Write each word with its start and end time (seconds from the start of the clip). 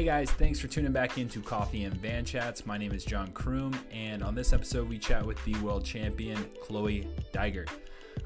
Hey 0.00 0.06
guys, 0.06 0.30
thanks 0.30 0.58
for 0.58 0.66
tuning 0.66 0.92
back 0.92 1.18
into 1.18 1.42
Coffee 1.42 1.84
and 1.84 1.94
Van 1.94 2.24
Chats. 2.24 2.64
My 2.64 2.78
name 2.78 2.92
is 2.92 3.04
John 3.04 3.32
Croom, 3.32 3.78
and 3.92 4.22
on 4.22 4.34
this 4.34 4.54
episode, 4.54 4.88
we 4.88 4.98
chat 4.98 5.22
with 5.22 5.44
the 5.44 5.54
world 5.56 5.84
champion, 5.84 6.42
Chloe 6.62 7.06
Dygert. 7.34 7.68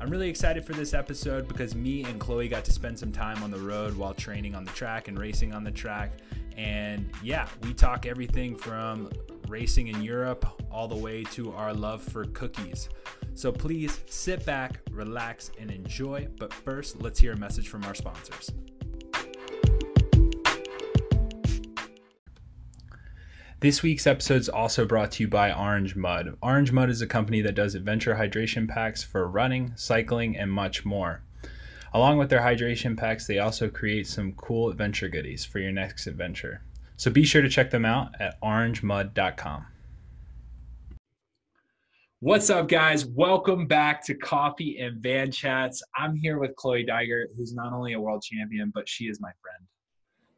I'm 0.00 0.08
really 0.08 0.28
excited 0.28 0.64
for 0.64 0.72
this 0.72 0.94
episode 0.94 1.48
because 1.48 1.74
me 1.74 2.04
and 2.04 2.20
Chloe 2.20 2.46
got 2.46 2.64
to 2.66 2.70
spend 2.70 2.96
some 2.96 3.10
time 3.10 3.42
on 3.42 3.50
the 3.50 3.58
road 3.58 3.96
while 3.96 4.14
training 4.14 4.54
on 4.54 4.62
the 4.62 4.70
track 4.70 5.08
and 5.08 5.18
racing 5.18 5.52
on 5.52 5.64
the 5.64 5.72
track. 5.72 6.12
And 6.56 7.10
yeah, 7.24 7.48
we 7.64 7.74
talk 7.74 8.06
everything 8.06 8.54
from 8.54 9.10
racing 9.48 9.88
in 9.88 10.00
Europe 10.00 10.46
all 10.70 10.86
the 10.86 10.94
way 10.94 11.24
to 11.32 11.52
our 11.54 11.74
love 11.74 12.04
for 12.04 12.24
cookies. 12.26 12.88
So 13.34 13.50
please 13.50 13.98
sit 14.06 14.46
back, 14.46 14.78
relax, 14.92 15.50
and 15.58 15.72
enjoy. 15.72 16.28
But 16.38 16.54
first, 16.54 17.02
let's 17.02 17.18
hear 17.18 17.32
a 17.32 17.36
message 17.36 17.66
from 17.66 17.82
our 17.82 17.96
sponsors. 17.96 18.52
This 23.64 23.82
week's 23.82 24.06
episode 24.06 24.42
is 24.42 24.50
also 24.50 24.84
brought 24.84 25.12
to 25.12 25.22
you 25.22 25.28
by 25.28 25.50
Orange 25.50 25.96
Mud. 25.96 26.36
Orange 26.42 26.70
Mud 26.70 26.90
is 26.90 27.00
a 27.00 27.06
company 27.06 27.40
that 27.40 27.54
does 27.54 27.74
adventure 27.74 28.16
hydration 28.16 28.68
packs 28.68 29.02
for 29.02 29.26
running, 29.26 29.72
cycling, 29.74 30.36
and 30.36 30.52
much 30.52 30.84
more. 30.84 31.22
Along 31.94 32.18
with 32.18 32.28
their 32.28 32.42
hydration 32.42 32.94
packs, 32.94 33.26
they 33.26 33.38
also 33.38 33.70
create 33.70 34.06
some 34.06 34.32
cool 34.32 34.68
adventure 34.68 35.08
goodies 35.08 35.46
for 35.46 35.60
your 35.60 35.72
next 35.72 36.06
adventure. 36.06 36.60
So 36.98 37.10
be 37.10 37.24
sure 37.24 37.40
to 37.40 37.48
check 37.48 37.70
them 37.70 37.86
out 37.86 38.10
at 38.20 38.38
orangemud.com. 38.42 39.64
What's 42.20 42.50
up, 42.50 42.68
guys? 42.68 43.06
Welcome 43.06 43.66
back 43.66 44.04
to 44.04 44.14
Coffee 44.14 44.78
and 44.80 45.02
Van 45.02 45.30
Chats. 45.30 45.82
I'm 45.96 46.14
here 46.14 46.38
with 46.38 46.54
Chloe 46.56 46.84
Dygert, 46.84 47.28
who's 47.34 47.54
not 47.54 47.72
only 47.72 47.94
a 47.94 48.00
world 48.00 48.22
champion, 48.22 48.72
but 48.74 48.86
she 48.86 49.04
is 49.04 49.22
my 49.22 49.32
friend. 49.40 49.66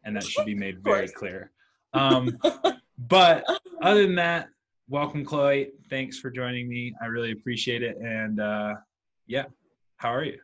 And 0.05 0.15
that 0.15 0.23
should 0.23 0.47
be 0.47 0.55
made 0.55 0.79
very 0.85 1.09
clear. 1.09 1.51
Um, 1.93 2.39
but 2.99 3.45
other 3.83 4.03
than 4.03 4.15
that, 4.17 4.49
welcome, 4.89 5.25
Chloe. 5.25 5.71
Thanks 5.91 6.19
for 6.19 6.31
joining 6.31 6.69
me. 6.69 6.95
I 7.03 7.07
really 7.07 7.33
appreciate 7.33 7.83
it. 7.83 7.97
And 7.99 8.41
uh, 8.41 8.75
yeah, 9.27 9.45
how 9.97 10.11
are 10.11 10.25
you? 10.25 10.39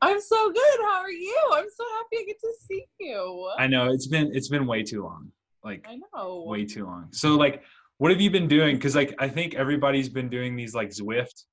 I'm 0.00 0.20
so 0.20 0.52
good. 0.52 0.80
How 0.82 1.00
are 1.00 1.10
you? 1.10 1.40
I'm 1.52 1.66
so 1.74 1.84
happy 1.96 2.22
I 2.22 2.24
get 2.26 2.40
to 2.40 2.52
see 2.68 2.86
you. 3.00 3.50
I 3.58 3.66
know 3.66 3.90
it's 3.90 4.06
been 4.06 4.30
it's 4.34 4.48
been 4.48 4.66
way 4.66 4.82
too 4.82 5.02
long. 5.02 5.30
Like 5.64 5.86
I 5.88 5.98
know. 6.14 6.44
way 6.46 6.66
too 6.66 6.84
long. 6.84 7.08
So 7.10 7.36
like 7.36 7.62
what 7.98 8.10
have 8.10 8.20
you 8.20 8.30
been 8.30 8.48
doing? 8.48 8.76
Because 8.76 8.94
like 8.94 9.14
I 9.18 9.28
think 9.28 9.54
everybody's 9.54 10.08
been 10.08 10.28
doing 10.28 10.56
these 10.56 10.74
like 10.74 10.90
Zwift 10.90 11.44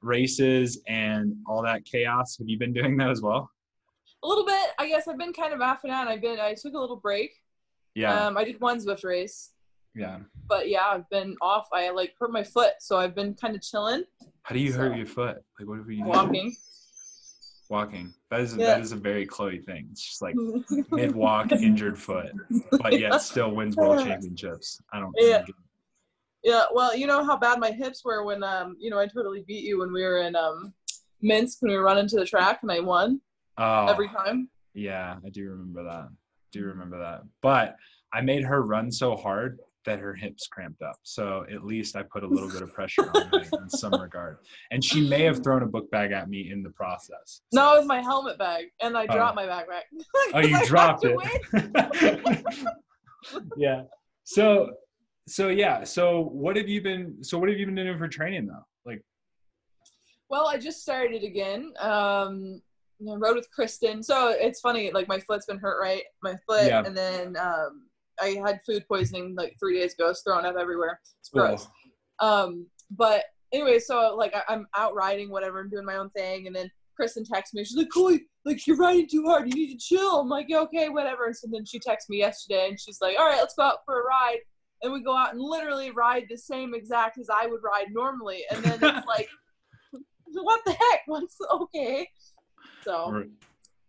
races 0.00 0.80
and 0.88 1.34
all 1.46 1.62
that 1.62 1.84
chaos. 1.84 2.38
Have 2.38 2.48
you 2.48 2.58
been 2.58 2.72
doing 2.72 2.96
that 2.98 3.10
as 3.10 3.20
well? 3.20 3.50
A 4.22 4.26
little 4.26 4.46
bit. 4.46 4.70
I 4.78 4.88
guess 4.88 5.06
I've 5.06 5.18
been 5.18 5.32
kind 5.32 5.52
of 5.52 5.60
off 5.60 5.84
and 5.84 5.92
on. 5.92 6.08
I've 6.08 6.22
been 6.22 6.40
I 6.40 6.54
took 6.54 6.74
a 6.74 6.78
little 6.78 6.96
break. 6.96 7.32
Yeah. 7.98 8.26
Um, 8.26 8.36
I 8.38 8.44
did 8.44 8.60
one 8.60 8.78
Zwift 8.78 9.02
race, 9.04 9.50
yeah. 9.92 10.18
but 10.48 10.68
yeah, 10.68 10.86
I've 10.86 11.10
been 11.10 11.34
off. 11.42 11.66
I 11.72 11.90
like 11.90 12.14
hurt 12.20 12.30
my 12.30 12.44
foot, 12.44 12.74
so 12.78 12.96
I've 12.96 13.16
been 13.16 13.34
kind 13.34 13.56
of 13.56 13.60
chilling, 13.62 14.04
How 14.42 14.54
do 14.54 14.60
you 14.60 14.72
hurt 14.72 14.96
your 14.96 15.04
foot? 15.06 15.38
Like 15.58 15.68
what 15.68 15.78
have 15.78 15.90
you 15.90 15.98
done? 16.04 16.08
walking. 16.08 16.54
Walking. 17.68 18.14
That 18.30 18.40
is 18.40 18.56
Yeah. 18.56 18.66
that 18.66 18.80
is 18.80 18.92
a 18.92 18.96
very 18.96 19.26
Chloe 19.26 19.58
thing. 19.58 19.88
It's 19.90 20.04
just 20.06 20.22
like 20.22 20.36
mid 20.92 21.12
walk, 21.12 21.50
injured 21.50 21.98
foot, 21.98 22.30
but 22.80 23.00
yet 23.00 23.20
still 23.20 23.50
wins 23.50 23.76
world 23.76 23.98
championships. 24.06 24.80
I 24.92 25.00
don't. 25.00 25.12
Yeah. 25.16 25.44
Yeah, 26.44 26.62
well, 26.72 26.96
you 26.96 27.08
know 27.08 27.24
how 27.24 27.36
bad 27.36 27.58
my 27.58 27.72
hips 27.72 28.04
were 28.04 28.24
when 28.24 28.44
um, 28.44 28.76
you 28.78 28.90
know, 28.90 28.98
I 29.00 29.08
totally 29.08 29.42
beat 29.46 29.64
you 29.64 29.80
when 29.80 29.92
we 29.92 30.02
were 30.04 30.18
in 30.18 30.36
um 30.36 30.72
Minsk 31.20 31.62
when 31.62 31.72
we 31.72 31.76
were 31.76 31.82
running 31.82 32.06
to 32.06 32.16
the 32.16 32.24
track 32.24 32.60
and 32.62 32.70
I 32.70 32.78
won 32.78 33.20
Oh, 33.58 33.86
every 33.86 34.08
time. 34.08 34.48
Yeah, 34.72 35.16
I 35.26 35.30
do 35.30 35.50
remember 35.50 35.82
that. 35.82 36.08
Do 36.52 36.64
remember 36.64 36.98
that. 36.98 37.22
But 37.42 37.76
I 38.12 38.20
made 38.20 38.44
her 38.44 38.62
run 38.62 38.90
so 38.90 39.16
hard 39.16 39.58
that 39.84 39.98
her 39.98 40.14
hips 40.14 40.46
cramped 40.48 40.82
up. 40.82 40.96
So 41.02 41.46
at 41.50 41.64
least 41.64 41.96
I 41.96 42.02
put 42.02 42.22
a 42.22 42.26
little 42.26 42.48
bit 42.50 42.62
of 42.62 42.72
pressure 42.74 43.10
on 43.14 43.28
her 43.28 43.42
in 43.62 43.70
some 43.70 43.94
regard. 43.94 44.38
And 44.70 44.84
she 44.84 45.08
may 45.08 45.22
have 45.22 45.42
thrown 45.42 45.62
a 45.62 45.66
book 45.66 45.90
bag 45.90 46.12
at 46.12 46.28
me 46.28 46.50
in 46.50 46.62
the 46.62 46.70
process. 46.70 47.40
No, 47.52 47.74
it 47.74 47.78
was 47.78 47.86
my 47.86 48.02
helmet 48.02 48.38
bag, 48.38 48.66
and 48.80 48.96
I 48.98 49.06
Oh. 49.08 49.14
dropped 49.14 49.36
my 49.36 49.46
backpack. 49.46 49.82
Oh, 50.34 50.40
you 50.40 50.56
I 50.56 50.64
dropped 50.66 51.04
it. 51.06 51.16
yeah. 53.56 53.82
So 54.24 54.72
so 55.26 55.48
yeah. 55.48 55.84
So 55.84 56.20
what 56.32 56.56
have 56.56 56.68
you 56.68 56.82
been 56.82 57.22
so 57.22 57.38
what 57.38 57.48
have 57.48 57.58
you 57.58 57.66
been 57.66 57.74
doing 57.74 57.98
for 57.98 58.08
training 58.08 58.46
though? 58.46 58.64
Like 58.84 59.02
Well, 60.28 60.48
I 60.48 60.58
just 60.58 60.82
started 60.82 61.22
again. 61.22 61.72
Um, 61.80 62.60
I 63.00 63.14
rode 63.14 63.36
with 63.36 63.48
Kristin. 63.56 64.04
So 64.04 64.30
it's 64.36 64.60
funny, 64.60 64.90
like 64.92 65.06
my 65.08 65.20
foot's 65.20 65.46
been 65.46 65.58
hurt, 65.58 65.80
right? 65.80 66.02
My 66.22 66.34
foot, 66.46 66.66
Yeah. 66.66 66.82
and 66.84 66.96
then 66.96 67.36
um, 67.36 67.88
I 68.20 68.40
had 68.44 68.60
food 68.66 68.84
poisoning 68.88 69.34
like 69.36 69.56
three 69.60 69.78
days 69.78 69.94
ago. 69.94 70.10
It's 70.10 70.22
thrown 70.22 70.44
up 70.44 70.56
everywhere. 70.58 71.00
It's 71.20 71.28
gross. 71.28 71.68
Um, 72.20 72.66
but 72.90 73.24
anyway, 73.52 73.78
so 73.78 74.16
like 74.16 74.34
I, 74.34 74.42
I'm 74.52 74.66
out 74.76 74.94
riding, 74.94 75.30
whatever, 75.30 75.60
I'm 75.60 75.70
doing 75.70 75.84
my 75.84 75.96
own 75.96 76.10
thing, 76.10 76.46
and 76.48 76.56
then 76.56 76.70
Kristin 77.00 77.24
texts 77.28 77.54
me. 77.54 77.64
She's 77.64 77.76
like, 77.76 77.90
"Chloe, 77.90 78.26
like 78.44 78.66
you're 78.66 78.76
riding 78.76 79.06
too 79.08 79.24
hard. 79.24 79.46
You 79.46 79.54
need 79.54 79.78
to 79.78 79.78
chill." 79.78 80.18
I'm 80.20 80.28
like, 80.28 80.46
yeah, 80.48 80.58
"Okay, 80.62 80.88
whatever." 80.88 81.26
And 81.26 81.36
so 81.36 81.46
then 81.52 81.64
she 81.64 81.78
texts 81.78 82.10
me 82.10 82.18
yesterday, 82.18 82.66
and 82.70 82.80
she's 82.80 83.00
like, 83.00 83.16
"All 83.16 83.28
right, 83.28 83.38
let's 83.38 83.54
go 83.54 83.62
out 83.62 83.78
for 83.84 84.00
a 84.00 84.04
ride." 84.04 84.38
And 84.82 84.92
we 84.92 85.02
go 85.02 85.16
out 85.16 85.32
and 85.32 85.40
literally 85.40 85.90
ride 85.92 86.24
the 86.28 86.36
same 86.36 86.74
exact 86.74 87.18
as 87.18 87.28
I 87.32 87.46
would 87.46 87.60
ride 87.62 87.86
normally, 87.92 88.42
and 88.50 88.64
then 88.64 88.72
it's 88.82 89.06
like, 89.06 89.28
"What 90.32 90.60
the 90.64 90.72
heck? 90.72 91.00
What's 91.06 91.36
okay?" 91.52 92.08
So 92.88 93.24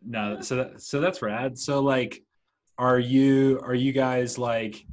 no 0.06 0.42
so 0.42 0.56
that, 0.56 0.82
so 0.82 1.00
that's 1.00 1.22
rad 1.22 1.58
so 1.58 1.82
like 1.82 2.22
are 2.78 3.00
you 3.00 3.60
are 3.64 3.74
you 3.76 3.92
guys 3.92 4.38
like 4.38 4.86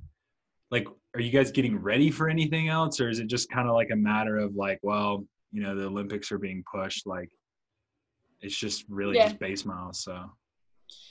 like 0.71 0.87
are 1.15 1.21
you 1.21 1.31
guys 1.31 1.51
getting 1.51 1.77
ready 1.79 2.11
for 2.11 2.29
anything 2.29 2.69
else 2.69 3.01
or 3.01 3.09
is 3.09 3.19
it 3.21 3.27
just 3.29 3.49
kind 3.51 3.69
of 3.69 3.75
like 3.75 3.91
a 3.93 3.97
matter 3.97 4.37
of 4.37 4.55
like 4.55 4.79
well 4.83 5.25
you 5.53 5.63
know 5.63 5.75
the 5.77 5.85
olympics 5.87 6.31
are 6.33 6.39
being 6.39 6.63
pushed 6.73 7.07
like 7.07 7.31
it's 8.41 8.57
just 8.57 8.85
really 8.89 9.17
Yeah. 9.17 9.27
just 9.27 9.39
base 9.39 9.65
miles 9.65 10.03
so 10.03 10.31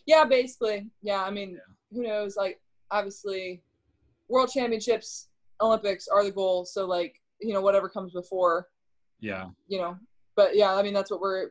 Yeah, 0.05 0.23
basically. 0.25 0.89
Yeah, 1.01 1.23
I 1.23 1.31
mean, 1.31 1.59
who 1.91 2.03
knows? 2.03 2.37
Like, 2.37 2.61
obviously, 2.91 3.63
world 4.29 4.49
championships, 4.49 5.29
Olympics 5.59 6.07
are 6.07 6.23
the 6.23 6.31
goal. 6.31 6.63
So, 6.63 6.85
like, 6.85 7.19
you 7.41 7.53
know, 7.53 7.61
whatever 7.61 7.89
comes 7.89 8.13
before, 8.13 8.67
yeah 9.19 9.47
you 9.67 9.79
know. 9.79 9.97
But 10.35 10.55
yeah, 10.55 10.75
I 10.75 10.83
mean, 10.83 10.93
that's 10.93 11.09
what 11.11 11.21
we're 11.21 11.49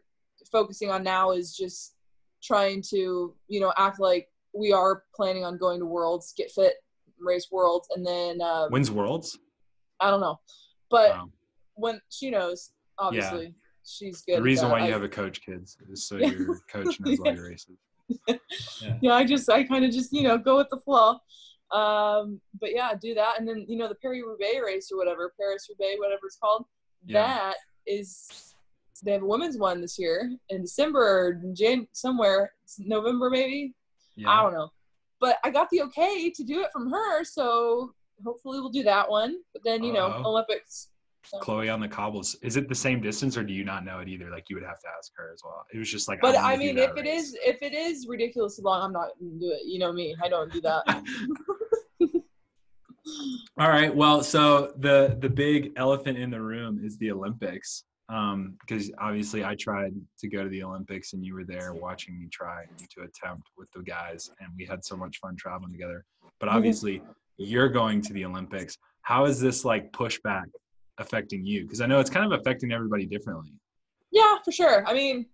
focusing 0.51 0.91
on 0.91 1.03
now 1.03 1.33
is 1.33 1.57
just 1.57 1.95
trying 2.43 2.83
to, 2.91 3.35
you 3.49 3.61
know, 3.61 3.73
act 3.79 4.01
like 4.01 4.29
we 4.55 4.73
are 4.73 5.03
planning 5.15 5.45
on 5.45 5.59
going 5.59 5.81
to 5.81 5.87
worlds, 5.87 6.33
get 6.37 6.51
fit, 6.51 6.75
race 7.19 7.49
worlds, 7.51 7.89
and 7.95 8.07
then 8.07 8.41
um, 8.41 8.71
wins 8.71 8.91
worlds 8.91 9.39
I 10.01 10.11
don't 10.11 10.21
know, 10.21 10.41
but 10.91 11.11
Wow. 11.11 11.31
when 11.75 12.01
she 12.11 12.31
knows, 12.31 12.73
obviously, 12.99 13.55
she's 13.87 14.23
good. 14.23 14.39
the 14.39 14.43
reason 14.43 14.69
that. 14.69 14.81
why 14.81 14.87
you 14.87 14.93
have 14.93 15.03
a 15.03 15.09
coach 15.09 15.41
kids 15.45 15.79
is 15.91 16.07
so 16.07 16.17
your 16.17 16.59
coach 16.71 16.99
knows 17.01 17.21
all 17.21 17.33
your 17.33 17.49
races 17.49 17.77
yeah, 19.01 19.15
I 19.15 19.25
just 19.25 19.49
I 19.51 19.65
kind 19.65 19.85
of 19.85 19.91
just 19.91 20.13
you 20.13 20.23
know 20.23 20.39
go 20.39 20.57
with 20.57 20.69
the 20.71 20.79
flow. 20.79 21.19
Um, 21.73 22.41
but 22.61 22.73
yeah, 22.73 22.93
do 23.01 23.15
that, 23.15 23.39
and 23.39 23.49
then 23.49 23.65
you 23.69 23.77
know 23.77 23.89
the 23.89 23.95
Paris 23.97 24.23
Roubaix 24.25 24.61
race 24.65 24.91
or 24.93 24.99
whatever, 24.99 25.33
Paris 25.39 25.67
Roubaix, 25.69 25.99
whatever 25.99 26.27
it's 26.27 26.37
called. 26.37 26.67
Yeah. 27.07 27.23
That 27.27 27.55
is 27.87 28.54
they 29.03 29.13
have 29.13 29.23
a 29.23 29.27
women's 29.27 29.59
one 29.59 29.81
this 29.81 29.99
year 29.99 30.31
in 30.51 30.63
December 30.63 31.01
or 31.03 31.43
Jan 31.53 31.87
somewhere, 31.93 32.53
It's 32.65 32.79
November 32.79 33.31
maybe. 33.31 33.75
yeah 34.17 34.31
I 34.31 34.43
don't 34.43 34.53
know, 34.55 34.71
but 35.21 35.37
I 35.45 35.51
got 35.51 35.69
the 35.71 35.83
okay 35.83 36.31
to 36.31 36.45
do 36.45 36.61
it 36.63 36.71
from 36.73 36.91
her, 36.91 37.25
so 37.25 37.95
hopefully 38.25 38.61
we'll 38.61 38.71
do 38.71 38.83
that 38.85 39.09
one. 39.11 39.37
But 39.53 39.63
then 39.65 39.83
you 39.83 39.93
know 39.93 40.07
Uh-oh. 40.07 40.31
Olympics. 40.31 40.89
So. 41.27 41.39
chloe 41.39 41.71
on 41.71 41.81
the 41.81 41.89
cobbles 41.89 42.37
is 42.43 42.59
it 42.59 42.69
the 42.69 42.75
same 42.75 43.01
distance 43.01 43.39
or 43.39 43.43
do 43.45 43.55
you 43.55 43.65
not 43.65 43.83
know 43.83 44.01
it 44.01 44.09
either 44.09 44.29
like 44.31 44.51
you 44.51 44.57
would 44.57 44.63
have 44.63 44.79
to 44.81 44.89
ask 44.99 45.11
her 45.17 45.31
as 45.33 45.41
well 45.43 45.65
it 45.73 45.79
was 45.79 45.91
just 45.91 46.07
like 46.07 46.21
But 46.21 46.35
wanna 46.35 46.47
I 46.47 46.59
mean, 46.59 46.77
if 46.77 46.91
it 46.99 47.07
race. 47.07 47.29
is 47.29 47.39
if 47.43 47.63
it 47.63 47.73
is 47.73 48.07
ridiculously 48.07 48.63
long, 48.63 48.83
I'm 48.83 48.93
not 48.93 49.09
gonna 49.19 49.41
do 49.41 49.51
it. 49.51 49.63
You 49.65 49.79
know 49.79 49.91
me, 49.91 50.15
I 50.23 50.29
don't 50.29 50.53
do 50.53 50.61
that. 50.61 50.85
All 53.59 53.69
right. 53.69 53.95
Well, 53.95 54.23
so 54.23 54.73
the 54.79 55.17
the 55.21 55.29
big 55.31 55.73
elephant 55.77 56.19
in 56.19 56.31
the 56.31 56.41
room 56.41 56.81
is 56.85 56.99
the 56.99 57.11
Olympics. 57.13 57.85
Um, 58.11 58.57
because 58.61 58.91
obviously 58.99 59.45
I 59.45 59.55
tried 59.55 59.95
to 60.19 60.29
go 60.29 60.43
to 60.45 60.51
the 60.51 60.63
Olympics 60.63 61.15
and 61.15 61.25
you 61.25 61.35
were 61.35 61.45
there 61.45 61.73
watching 61.73 62.19
me 62.19 62.29
try 62.31 62.65
to 62.67 63.03
attempt 63.03 63.49
with 63.57 63.71
the 63.73 63.83
guys 63.83 64.31
and 64.41 64.51
we 64.59 64.67
had 64.67 64.85
so 64.85 64.95
much 64.97 65.19
fun 65.19 65.37
traveling 65.37 65.73
together. 65.73 66.05
But 66.39 66.49
Mhm. 66.51 66.53
obviously 66.55 67.03
you're 67.39 67.71
going 67.71 68.03
to 68.03 68.13
the 68.13 68.27
Olympics. 68.27 68.77
How 69.03 69.25
is 69.25 69.41
this 69.41 69.65
like 69.65 69.91
pushback 69.93 70.45
affecting 70.99 71.47
you? 71.47 71.63
Because 71.63 71.81
I 71.81 71.87
know 71.87 71.99
it's 71.99 72.11
kind 72.11 72.31
of 72.31 72.39
affecting 72.39 72.73
everybody 72.73 73.07
differently. 73.07 73.59
Yeah, 74.11 74.39
for 74.45 74.53
sure. 74.53 74.87
I 74.87 74.93
mean, 74.93 75.27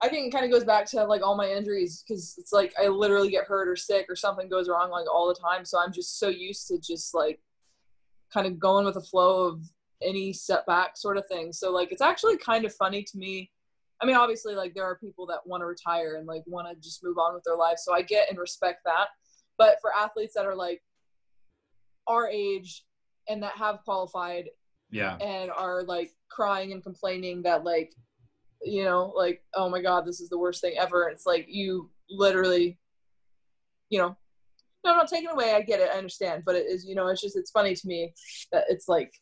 I 0.00 0.08
think 0.08 0.28
it 0.28 0.30
kind 0.30 0.44
of 0.44 0.50
goes 0.50 0.64
back 0.64 0.86
to 0.90 1.04
like 1.04 1.22
all 1.22 1.36
my 1.36 1.50
injuries 1.50 2.04
because 2.06 2.36
it's 2.38 2.52
like 2.52 2.72
I 2.80 2.86
literally 2.86 3.30
get 3.30 3.44
hurt 3.46 3.68
or 3.68 3.74
sick 3.76 4.06
or 4.08 4.14
something 4.16 4.48
goes 4.48 4.68
wrong 4.68 4.90
like 4.90 5.12
all 5.12 5.26
the 5.26 5.34
time. 5.34 5.64
So 5.64 5.78
I'm 5.78 5.92
just 5.92 6.18
so 6.20 6.28
used 6.28 6.68
to 6.68 6.78
just 6.78 7.14
like 7.14 7.40
kind 8.32 8.46
of 8.46 8.60
going 8.60 8.84
with 8.84 8.94
the 8.94 9.02
flow 9.02 9.42
of 9.48 9.60
any 10.04 10.32
setback 10.32 10.96
sort 10.96 11.16
of 11.16 11.26
thing. 11.26 11.52
So 11.52 11.70
like 11.72 11.92
it's 11.92 12.02
actually 12.02 12.36
kind 12.38 12.64
of 12.64 12.74
funny 12.74 13.02
to 13.04 13.18
me. 13.18 13.50
I 14.00 14.06
mean, 14.06 14.16
obviously, 14.16 14.54
like 14.54 14.74
there 14.74 14.84
are 14.84 14.96
people 14.96 15.26
that 15.26 15.46
want 15.46 15.60
to 15.60 15.66
retire 15.66 16.16
and 16.16 16.26
like 16.26 16.42
want 16.46 16.68
to 16.68 16.74
just 16.80 17.04
move 17.04 17.18
on 17.18 17.34
with 17.34 17.44
their 17.44 17.56
lives. 17.56 17.82
So 17.84 17.94
I 17.94 18.02
get 18.02 18.28
and 18.28 18.38
respect 18.38 18.80
that. 18.84 19.08
but 19.58 19.76
for 19.80 19.92
athletes 19.94 20.34
that 20.34 20.46
are 20.46 20.56
like 20.56 20.82
our 22.08 22.28
age 22.28 22.84
and 23.28 23.42
that 23.42 23.56
have 23.56 23.78
qualified 23.84 24.48
yeah 24.90 25.16
and 25.18 25.50
are 25.50 25.82
like 25.84 26.10
crying 26.30 26.72
and 26.72 26.82
complaining 26.82 27.42
that 27.42 27.64
like 27.64 27.92
you 28.62 28.84
know 28.84 29.12
like 29.16 29.42
oh 29.54 29.68
my 29.68 29.80
god 29.80 30.04
this 30.06 30.20
is 30.20 30.28
the 30.28 30.38
worst 30.38 30.60
thing 30.60 30.74
ever 30.78 31.08
it's 31.08 31.26
like 31.26 31.46
you 31.48 31.90
literally 32.10 32.78
you 33.88 33.98
know 33.98 34.16
no 34.84 34.90
i'm 34.90 34.96
not 34.96 35.08
taking 35.08 35.30
away 35.30 35.52
i 35.52 35.60
get 35.60 35.80
it 35.80 35.90
i 35.94 35.98
understand 35.98 36.42
but 36.44 36.54
it 36.54 36.66
is 36.66 36.84
you 36.84 36.94
know 36.94 37.06
it's 37.08 37.22
just 37.22 37.36
it's 37.36 37.50
funny 37.50 37.74
to 37.74 37.86
me 37.86 38.12
that 38.52 38.64
it's 38.68 38.88
like 38.88 39.12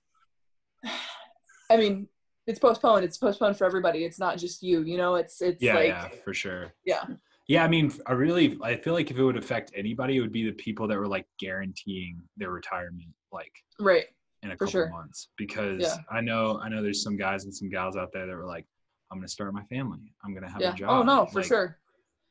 i 1.71 1.77
mean 1.77 2.09
it's 2.47 2.59
postponed. 2.59 3.05
It's 3.05 3.17
postponed 3.17 3.57
for 3.57 3.65
everybody. 3.65 4.05
It's 4.05 4.19
not 4.19 4.37
just 4.39 4.63
you 4.63 4.83
you 4.83 4.97
know? 4.97 5.15
It's 5.15 5.41
it's 5.41 5.63
yeah 5.63 5.75
like 5.75 5.89
yeah 5.89 6.09
for 6.25 6.35
sure. 6.35 6.73
Yeah. 6.85 7.05
Yeah 7.49 7.65
i 7.65 7.69
mean 7.69 7.93
i 8.07 8.13
really 8.13 8.57
i 8.63 8.77
feel 8.77 8.95
like 8.95 9.11
if 9.11 9.19
it 9.19 9.25
would 9.25 9.37
affect 9.37 9.73
anybody 9.75 10.17
it 10.17 10.21
would 10.21 10.33
be 10.33 10.45
the 10.45 10.53
people 10.53 10.87
that 10.89 10.97
were 10.97 11.09
like 11.09 11.27
guaranteeing 11.39 12.21
their 12.37 12.51
retirement 12.51 13.09
like 13.33 13.53
right. 13.81 14.05
in 14.43 14.53
a 14.53 14.57
couple 14.57 14.71
sure. 14.71 14.89
months. 14.89 15.29
Because 15.37 15.81
Yeah. 15.81 15.97
i 16.11 16.21
know 16.21 16.61
i 16.63 16.69
know 16.69 16.83
there's 16.83 17.03
some 17.03 17.17
guys 17.17 17.45
and 17.45 17.55
some 17.55 17.69
gals 17.69 17.97
out 17.97 18.11
there 18.13 18.27
that 18.27 18.37
were 18.37 18.47
like 18.47 18.67
i'm 19.11 19.19
gonna 19.19 19.29
start 19.29 19.53
my 19.53 19.65
family. 19.65 20.13
I'm 20.25 20.33
gonna 20.35 20.51
have 20.51 20.61
yeah. 20.61 20.73
a 20.73 20.77
job. 20.77 20.91
Oh 20.91 21.03
no 21.03 21.27
for 21.27 21.41
Like, 21.41 21.49
sure. 21.49 21.79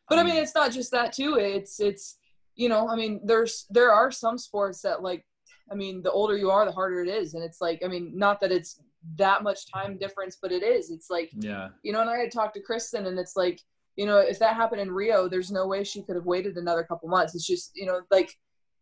But 0.08 0.20
i 0.20 0.24
mean 0.24 0.38
it's 0.38 0.56
not 0.56 0.72
just 0.72 0.92
that 0.92 1.14
too. 1.14 1.36
It's 1.36 1.80
it's 1.80 2.18
you 2.56 2.70
know 2.70 2.90
i 2.90 2.96
mean 2.96 3.22
there's 3.24 3.66
there 3.70 3.92
are 3.92 4.12
some 4.12 4.38
sports 4.38 4.82
that 4.82 5.02
like 5.04 5.26
i 5.72 5.76
mean 5.76 6.02
the 6.02 6.12
older 6.12 6.36
you 6.38 6.50
are 6.50 6.66
the 6.66 6.72
harder 6.72 7.02
it 7.02 7.10
is. 7.10 7.34
And 7.34 7.44
it's 7.44 7.62
like 7.62 7.82
i 7.84 7.88
mean 7.88 8.14
not 8.16 8.40
that 8.42 8.52
it's 8.52 8.82
that 9.16 9.44
much 9.44 9.72
time 9.72 9.98
difference 9.98 10.38
but 10.42 10.52
it 10.52 10.64
is. 10.64 10.92
It's 10.92 11.10
like 11.10 11.32
yeah. 11.40 11.70
you 11.84 11.92
know 11.92 12.02
and 12.02 12.10
i 12.10 12.18
had 12.18 12.32
talked 12.32 12.56
to 12.56 12.64
kristin 12.64 13.08
and 13.08 13.18
it's 13.18 13.36
like 13.36 13.60
you 13.96 14.06
know 14.06 14.18
if 14.18 14.40
that 14.40 14.56
happened 14.56 14.82
in 14.82 14.92
rio 14.92 15.28
there's 15.28 15.52
no 15.52 15.68
way 15.68 15.84
she 15.84 16.04
could 16.04 16.16
have 16.16 16.26
waited 16.26 16.58
another 16.58 16.84
couple 16.84 17.10
months. 17.10 17.36
It's 17.36 17.48
just 17.48 17.72
you 17.76 17.86
know 17.86 18.02
like 18.12 18.34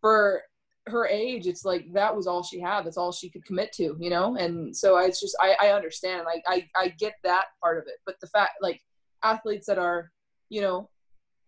for 0.02 0.42
her 0.88 1.06
age 1.06 1.48
it's 1.48 1.66
like 1.66 1.92
that 1.94 2.16
was 2.16 2.28
all 2.28 2.44
she 2.44 2.60
had. 2.60 2.86
That's 2.86 2.98
all 2.98 3.12
she 3.12 3.30
could 3.30 3.46
commit 3.46 3.72
to 3.74 3.96
you 4.00 4.10
know? 4.10 4.36
And 4.38 4.75
so 4.75 4.96
I, 4.96 5.04
it's 5.06 5.22
just 5.22 5.38
i 5.42 5.56
i 5.62 5.72
understand. 5.72 6.28
I, 6.28 6.42
I 6.48 6.68
i 6.75 6.88
get 6.90 7.14
that 7.24 7.46
part 7.62 7.78
of 7.78 7.86
it. 7.88 8.00
But 8.06 8.16
the 8.22 8.28
fact 8.28 8.54
like 8.62 8.81
athletes 9.24 9.68
that 9.68 9.78
are 9.78 10.12
you 10.50 10.62
know 10.62 10.90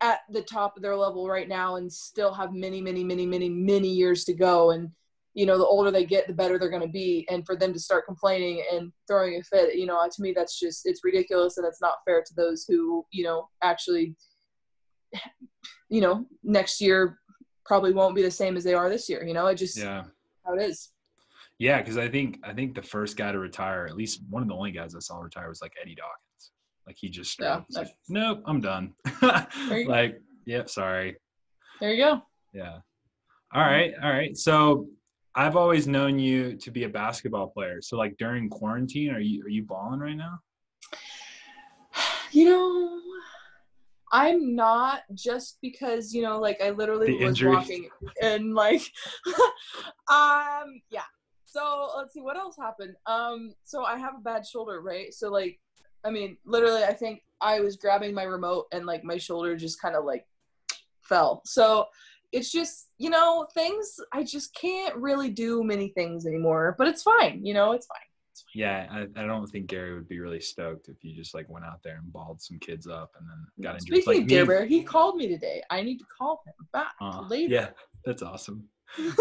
at 0.01 0.19
the 0.29 0.41
top 0.41 0.77
of 0.77 0.81
their 0.81 0.95
level 0.95 1.27
right 1.27 1.47
now 1.47 1.75
and 1.75 1.91
still 1.91 2.33
have 2.33 2.53
many 2.53 2.81
many 2.81 3.03
many 3.03 3.25
many 3.25 3.49
many 3.49 3.89
years 3.89 4.23
to 4.25 4.33
go 4.33 4.71
and 4.71 4.91
you 5.33 5.45
know 5.45 5.57
the 5.57 5.65
older 5.65 5.91
they 5.91 6.05
get 6.05 6.27
the 6.27 6.33
better 6.33 6.57
they're 6.57 6.69
going 6.69 6.81
to 6.81 6.87
be. 6.87 7.27
And 7.29 7.45
for 7.45 7.55
them 7.55 7.73
to 7.73 7.79
start 7.79 8.05
complaining 8.05 8.63
and 8.71 8.91
throwing 9.07 9.39
a 9.39 9.43
fit 9.43 9.75
you 9.75 9.85
know 9.85 9.99
uh, 9.99 10.07
to 10.07 10.21
me 10.21 10.33
that's 10.35 10.59
just 10.59 10.81
it's 10.85 11.03
ridiculous 11.03 11.57
and 11.57 11.65
it's 11.65 11.81
not 11.81 11.95
fair 12.05 12.21
to 12.21 12.33
those 12.35 12.65
who 12.67 13.05
you 13.11 13.23
know 13.23 13.47
actually 13.63 14.15
you 15.89 16.01
know 16.01 16.25
next 16.43 16.81
year 16.81 17.17
probably 17.65 17.93
won't 17.93 18.15
be 18.15 18.23
the 18.23 18.31
same 18.31 18.57
as 18.57 18.63
they 18.63 18.73
are 18.73 18.89
this 18.89 19.09
year 19.09 19.23
you 19.23 19.33
know? 19.33 19.47
It 19.47 19.55
just 19.55 19.77
yeah. 19.77 20.03
how 20.45 20.53
it 20.53 20.61
is. 20.61 20.89
Yeah 21.57 21.81
because 21.81 21.97
i 21.97 22.07
think 22.07 22.39
i 22.43 22.53
think 22.53 22.73
the 22.73 22.81
first 22.81 23.17
guy 23.17 23.31
to 23.31 23.39
retire 23.39 23.85
at 23.85 23.95
least 23.95 24.21
one 24.29 24.41
of 24.41 24.47
the 24.47 24.55
only 24.55 24.71
guys 24.71 24.95
i 24.95 24.99
saw 24.99 25.19
retire 25.19 25.49
was 25.49 25.61
like 25.61 25.73
eddie 25.81 25.95
dawkins. 25.95 26.51
Like 26.87 26.95
he 26.97 27.09
just 27.09 27.39
Yeah, 27.39 27.61
like 27.71 27.89
nope 28.07 28.41
i'm 28.45 28.61
done. 28.61 28.93
Like 29.21 30.21
yep 30.45 30.69
sorry. 30.69 31.17
There 31.79 31.93
you 31.93 32.03
go. 32.03 32.21
Yeah. 32.53 32.79
All 33.53 33.63
right. 33.63 33.93
All 34.03 34.11
right. 34.11 34.35
So 34.37 34.87
I've 35.35 35.55
always 35.55 35.87
known 35.87 36.19
you 36.19 36.55
to 36.55 36.71
be 36.71 36.83
a 36.83 36.89
basketball 36.89 37.47
player. 37.47 37.81
So 37.81 37.97
like 37.97 38.17
during 38.17 38.49
quarantine, 38.49 39.11
are 39.11 39.19
you 39.19 39.43
are 39.43 39.49
you 39.49 39.63
balling 39.63 39.99
right 39.99 40.17
now? 40.17 40.39
you 42.31 42.45
know 42.45 43.01
i'm 44.11 44.55
not 44.55 45.01
just 45.13 45.59
because 45.61 46.13
you 46.13 46.21
know 46.21 46.39
like 46.39 46.59
i 46.61 46.71
literally 46.71 47.07
The 47.17 47.25
was 47.25 47.43
walking 47.43 47.89
and 48.21 48.55
like 48.55 48.81
um 50.11 50.81
yeah. 50.89 51.03
So 51.45 51.89
let's 51.97 52.13
see 52.13 52.21
what 52.21 52.37
else 52.37 52.55
happened? 52.59 52.95
Um 53.05 53.53
so 53.63 53.83
i 53.83 53.97
have 53.97 54.15
a 54.15 54.21
bad 54.21 54.45
shoulder 54.45 54.81
right? 54.81 55.13
So 55.13 55.29
like 55.29 55.59
i 56.03 56.09
mean 56.09 56.37
literally 56.45 56.83
i 56.83 56.93
think 56.93 57.21
i 57.41 57.59
was 57.59 57.75
grabbing 57.75 58.13
my 58.13 58.23
remote 58.23 58.65
and 58.71 58.85
like 58.85 59.03
my 59.03 59.17
shoulder 59.17 59.55
just 59.55 59.81
kind 59.81 59.95
of 59.95 60.05
like 60.05 60.25
fell. 61.01 61.41
So 61.45 61.85
it's 62.31 62.51
just 62.51 62.89
you 62.97 63.09
know 63.09 63.47
things 63.53 63.99
i 64.13 64.23
just 64.23 64.53
can't 64.53 64.95
really 64.95 65.29
do 65.29 65.63
many 65.63 65.89
things 65.89 66.25
anymore 66.25 66.75
but 66.77 66.87
it's 66.87 67.01
fine 67.03 67.43
you 67.45 67.53
know 67.53 67.71
it's 67.71 67.87
fine 67.87 67.97
Yeah, 68.55 68.87
I, 68.89 69.01
I 69.21 69.25
don't 69.25 69.47
think 69.47 69.67
Gary 69.67 69.93
would 69.93 70.07
be 70.07 70.19
really 70.19 70.39
stoked 70.39 70.87
if 70.89 70.97
you 71.03 71.13
just 71.15 71.33
like 71.35 71.47
went 71.49 71.65
out 71.65 71.81
there 71.83 71.97
and 71.97 72.11
balled 72.13 72.41
some 72.41 72.57
kids 72.59 72.87
up 72.87 73.11
and 73.19 73.27
then 73.29 73.39
got 73.63 73.75
injured. 73.79 74.03
speaking 74.03 74.13
Like 74.13 74.21
of 74.23 74.27
Dare 74.29 74.45
Bear, 74.45 74.65
he 74.65 74.81
called 74.83 75.15
me 75.17 75.27
today 75.27 75.61
i 75.69 75.81
need 75.81 75.97
to 75.97 76.05
call 76.17 76.41
him 76.45 76.67
back 76.71 76.93
Uh, 77.01 77.21
later 77.29 77.53
Yeah, 77.53 77.69
that's 78.05 78.21
awesome. 78.21 78.63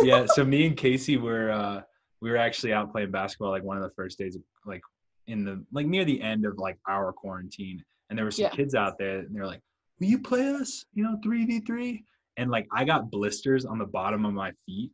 Yeah, 0.02 0.26
so 0.26 0.44
me 0.44 0.66
and 0.66 0.76
Casey 0.76 1.16
were 1.16 1.50
uh 1.50 1.82
we 2.20 2.30
were 2.30 2.36
actually 2.48 2.72
out 2.72 2.92
playing 2.92 3.10
basketball 3.10 3.50
like 3.50 3.64
one 3.64 3.76
of 3.76 3.82
the 3.82 3.94
first 4.00 4.18
days 4.18 4.34
of 4.36 4.42
like 4.66 4.82
in 5.26 5.44
the 5.44 5.64
like 5.72 5.86
near 5.86 6.04
the 6.04 6.20
end 6.22 6.44
of 6.46 6.58
like 6.58 6.78
our 6.88 7.12
quarantine 7.12 7.84
and 8.08 8.16
there 8.18 8.24
were 8.24 8.30
some 8.30 8.44
Yeah. 8.44 8.50
kids 8.60 8.74
out 8.74 8.98
there 8.98 9.18
and 9.20 9.34
they're 9.34 9.46
like, 9.54 9.62
Will 10.00 10.06
you 10.14 10.20
play 10.20 10.46
us? 10.48 10.84
You 10.94 11.02
know, 11.04 11.18
three 11.24 11.44
v 11.44 11.60
three? 11.60 12.04
And 12.38 12.50
like 12.50 12.66
I 12.72 12.84
got 12.84 13.10
blisters 13.10 13.66
on 13.66 13.78
the 13.78 13.84
bottom 13.84 14.24
of 14.24 14.32
my 14.32 14.52
feet 14.64 14.90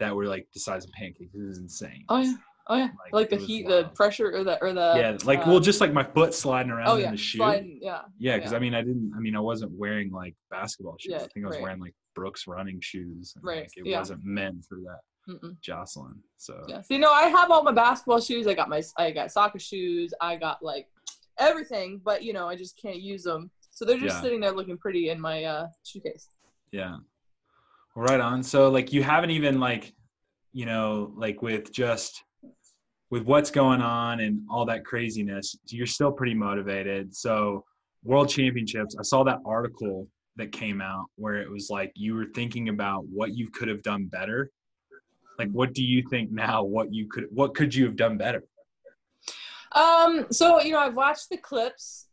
that 0.00 0.14
were 0.16 0.26
like 0.26 0.48
the 0.54 0.60
size 0.60 0.84
of 0.84 0.90
pancakes. 0.92 1.34
It 1.34 1.46
was 1.46 1.58
insane. 1.58 2.04
Oh 2.08 2.18
yeah, 2.18 2.34
oh 2.68 2.76
yeah. 2.76 2.88
Like, 3.04 3.12
Like, 3.12 3.30
the 3.30 3.36
heat, 3.36 3.68
the 3.68 3.90
pressure, 3.94 4.34
or 4.34 4.42
the 4.44 4.58
or 4.62 4.72
the. 4.72 4.94
yeah, 4.96 5.16
like 5.24 5.40
uh, 5.40 5.50
well 5.50 5.60
just 5.60 5.80
like 5.80 5.92
my 5.92 6.02
foot 6.02 6.32
sliding 6.34 6.72
around 6.72 6.88
oh 6.88 6.96
in 6.96 7.10
the 7.10 7.16
shoe. 7.16 7.38
sliding, 7.38 7.78
yeah. 7.82 8.00
Yeah, 8.18 8.36
because 8.38 8.52
Yeah. 8.52 8.56
I 8.56 8.60
mean, 8.60 8.74
I 8.74 8.80
didn't. 8.80 9.12
I 9.14 9.20
mean, 9.20 9.36
I 9.36 9.40
wasn't 9.40 9.72
wearing 9.72 10.10
like 10.10 10.34
basketball 10.50 10.96
shoes. 10.98 11.10
Yeah, 11.12 11.18
I 11.18 11.28
think 11.28 11.44
I 11.44 11.48
was 11.48 11.56
right. 11.56 11.62
wearing 11.64 11.80
like 11.80 11.94
Brooks 12.14 12.46
running 12.46 12.80
shoes. 12.80 13.34
And, 13.36 13.44
Right, 13.44 13.58
Like, 13.64 13.70
it 13.76 13.86
yeah. 13.86 13.98
wasn't 13.98 14.24
meant 14.24 14.64
for 14.66 14.78
that 14.78 15.00
Mm-mm. 15.32 15.60
Jocelyn. 15.60 16.14
So 16.38 16.64
Yeah. 16.66 16.80
So 16.80 16.94
you 16.94 16.98
know, 17.00 17.12
I 17.12 17.24
have 17.28 17.50
all 17.50 17.62
my 17.62 17.72
basketball 17.72 18.20
shoes. 18.22 18.46
I 18.46 18.54
got 18.54 18.70
my, 18.70 18.82
I 18.96 19.10
got 19.10 19.30
soccer 19.30 19.58
shoes. 19.58 20.14
I 20.22 20.36
got 20.36 20.62
like 20.62 20.88
everything, 21.38 22.00
but 22.02 22.22
you 22.22 22.32
know, 22.32 22.48
I 22.48 22.56
just 22.56 22.80
can't 22.80 23.00
use 23.02 23.22
them. 23.22 23.50
So 23.70 23.84
they're 23.84 23.98
just 23.98 24.16
Yeah. 24.16 24.22
sitting 24.22 24.40
there 24.40 24.52
looking 24.52 24.78
pretty 24.78 25.10
in 25.10 25.20
my 25.20 25.44
uh, 25.44 25.66
shoe 25.84 26.00
case. 26.00 26.28
Yeah, 26.72 26.96
right 27.94 28.20
on. 28.20 28.42
So 28.42 28.70
like, 28.70 28.92
you 28.92 29.02
haven't 29.02 29.30
even 29.30 29.60
like, 29.60 29.94
you 30.52 30.66
know, 30.66 31.12
like 31.16 31.42
with 31.42 31.72
just 31.72 32.22
with 33.10 33.22
what's 33.22 33.50
going 33.50 33.80
on 33.80 34.20
and 34.20 34.40
all 34.50 34.66
that 34.66 34.84
craziness, 34.84 35.56
you're 35.66 35.86
still 35.86 36.12
pretty 36.12 36.34
motivated. 36.34 37.14
So 37.14 37.64
World 38.02 38.28
Championships, 38.28 38.96
I 38.98 39.02
saw 39.02 39.22
that 39.24 39.38
article 39.44 40.08
that 40.36 40.52
came 40.52 40.80
out 40.80 41.06
where 41.16 41.36
it 41.36 41.50
was 41.50 41.70
like 41.70 41.92
you 41.94 42.14
were 42.14 42.26
thinking 42.34 42.68
about 42.68 43.06
what 43.06 43.34
you 43.34 43.50
could 43.50 43.68
have 43.68 43.82
done 43.82 44.06
better. 44.06 44.50
Like, 45.38 45.50
what 45.50 45.74
do 45.74 45.84
you 45.84 46.02
think 46.08 46.30
now? 46.30 46.62
What 46.62 46.92
you 46.92 47.08
could, 47.08 47.26
what 47.30 47.54
could 47.54 47.74
you 47.74 47.84
have 47.84 47.96
done 47.96 48.16
better? 48.16 48.42
Um. 49.72 50.26
So 50.30 50.60
you 50.60 50.72
know, 50.72 50.78
I've 50.78 50.96
watched 50.96 51.28
the 51.28 51.36
clips, 51.36 52.06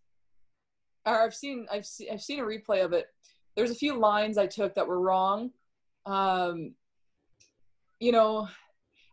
or 1.06 1.22
I've 1.22 1.36
seen, 1.36 1.66
I've 1.72 1.86
seen, 1.86 2.10
I've 2.12 2.22
seen 2.22 2.40
a 2.40 2.44
replay 2.44 2.84
of 2.84 2.92
it. 2.94 3.08
There's 3.56 3.72
a 3.72 3.76
few 3.76 3.98
lines 3.98 4.38
I 4.38 4.48
took 4.48 4.76
that 4.76 4.88
were 4.88 5.00
wrong. 5.00 5.52
Um. 6.06 6.74
You 8.00 8.12
know, 8.12 8.50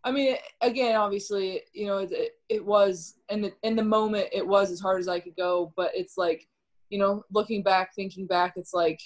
I 0.02 0.10
mean, 0.10 0.34
again, 0.62 0.96
obviously, 0.96 1.60
you 1.72 1.86
know, 1.86 1.98
it, 1.98 2.32
it 2.48 2.64
was 2.64 3.14
in 3.28 3.42
the 3.42 3.52
in 3.62 3.76
the 3.76 3.84
moment, 3.84 4.28
it 4.32 4.44
was 4.44 4.72
as 4.72 4.80
hard 4.80 4.98
as 4.98 5.06
I 5.06 5.20
could 5.20 5.36
go. 5.36 5.72
But 5.76 5.92
it's 5.94 6.18
like, 6.18 6.48
you 6.88 6.98
know, 6.98 7.22
looking 7.32 7.62
back, 7.62 7.94
thinking 7.94 8.26
back, 8.26 8.54
it's 8.56 8.74
like, 8.74 8.98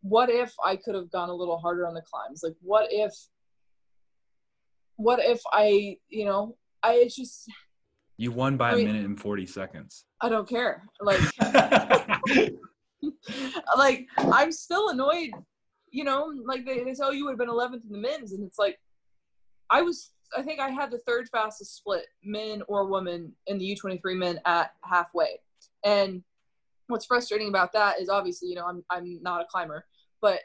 what 0.00 0.30
if 0.30 0.52
I 0.64 0.74
could 0.74 0.96
have 0.96 1.12
gone 1.12 1.28
a 1.28 1.34
little 1.34 1.58
harder 1.58 1.86
on 1.86 1.94
the 1.94 2.02
climbs? 2.02 2.42
Like, 2.42 2.56
what 2.60 2.88
if, 2.90 3.14
what 4.96 5.20
if 5.20 5.40
I, 5.52 5.96
you 6.08 6.24
know, 6.24 6.56
I 6.82 6.94
it's 6.94 7.14
just 7.14 7.48
You 8.16 8.32
won 8.32 8.56
by 8.56 8.70
I 8.70 8.72
a 8.72 8.76
mean- 8.78 8.86
minute 8.88 9.04
and 9.04 9.20
40 9.20 9.46
seconds. 9.46 10.06
I 10.20 10.28
don't 10.28 10.48
care. 10.48 10.82
Like, 11.00 11.20
like 13.76 14.06
I'm 14.18 14.52
still 14.52 14.88
annoyed. 14.90 15.30
You 15.90 16.04
know, 16.04 16.32
like 16.46 16.64
they, 16.64 16.82
they 16.84 16.94
say, 16.94 17.02
oh, 17.04 17.10
you 17.10 17.24
would 17.26 17.32
have 17.32 17.38
been 17.38 17.48
11th 17.50 17.84
in 17.84 17.92
the 17.92 17.98
men's, 17.98 18.32
and 18.32 18.42
it's 18.44 18.58
like, 18.58 18.78
I 19.70 19.82
was. 19.82 20.12
I 20.34 20.40
think 20.40 20.60
I 20.60 20.70
had 20.70 20.90
the 20.90 20.98
third 21.06 21.28
fastest 21.30 21.76
split, 21.76 22.06
men 22.24 22.62
or 22.66 22.86
women, 22.86 23.34
in 23.48 23.58
the 23.58 23.76
U23 23.76 24.16
men 24.16 24.40
at 24.46 24.72
halfway. 24.82 25.40
And 25.84 26.22
what's 26.86 27.04
frustrating 27.04 27.48
about 27.48 27.74
that 27.74 28.00
is 28.00 28.08
obviously, 28.08 28.48
you 28.48 28.54
know, 28.54 28.64
I'm 28.64 28.82
I'm 28.88 29.22
not 29.22 29.42
a 29.42 29.44
climber, 29.44 29.84
but 30.22 30.40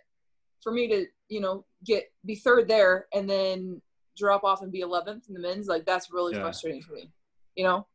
for 0.62 0.74
me 0.74 0.90
to, 0.90 1.06
you 1.30 1.40
know, 1.40 1.64
get 1.86 2.12
be 2.26 2.36
third 2.36 2.68
there 2.68 3.08
and 3.14 3.30
then 3.30 3.82
drop 4.18 4.44
off 4.44 4.62
and 4.62 4.74
be 4.74 4.82
11th 4.82 5.30
in 5.30 5.34
the 5.34 5.40
men's, 5.40 5.68
like 5.68 5.86
that's 5.86 6.12
really 6.12 6.34
Yeah. 6.34 6.42
frustrating 6.42 6.82
for 6.82 6.94
me. 6.94 7.10
You 7.56 7.64
know, 7.64 7.88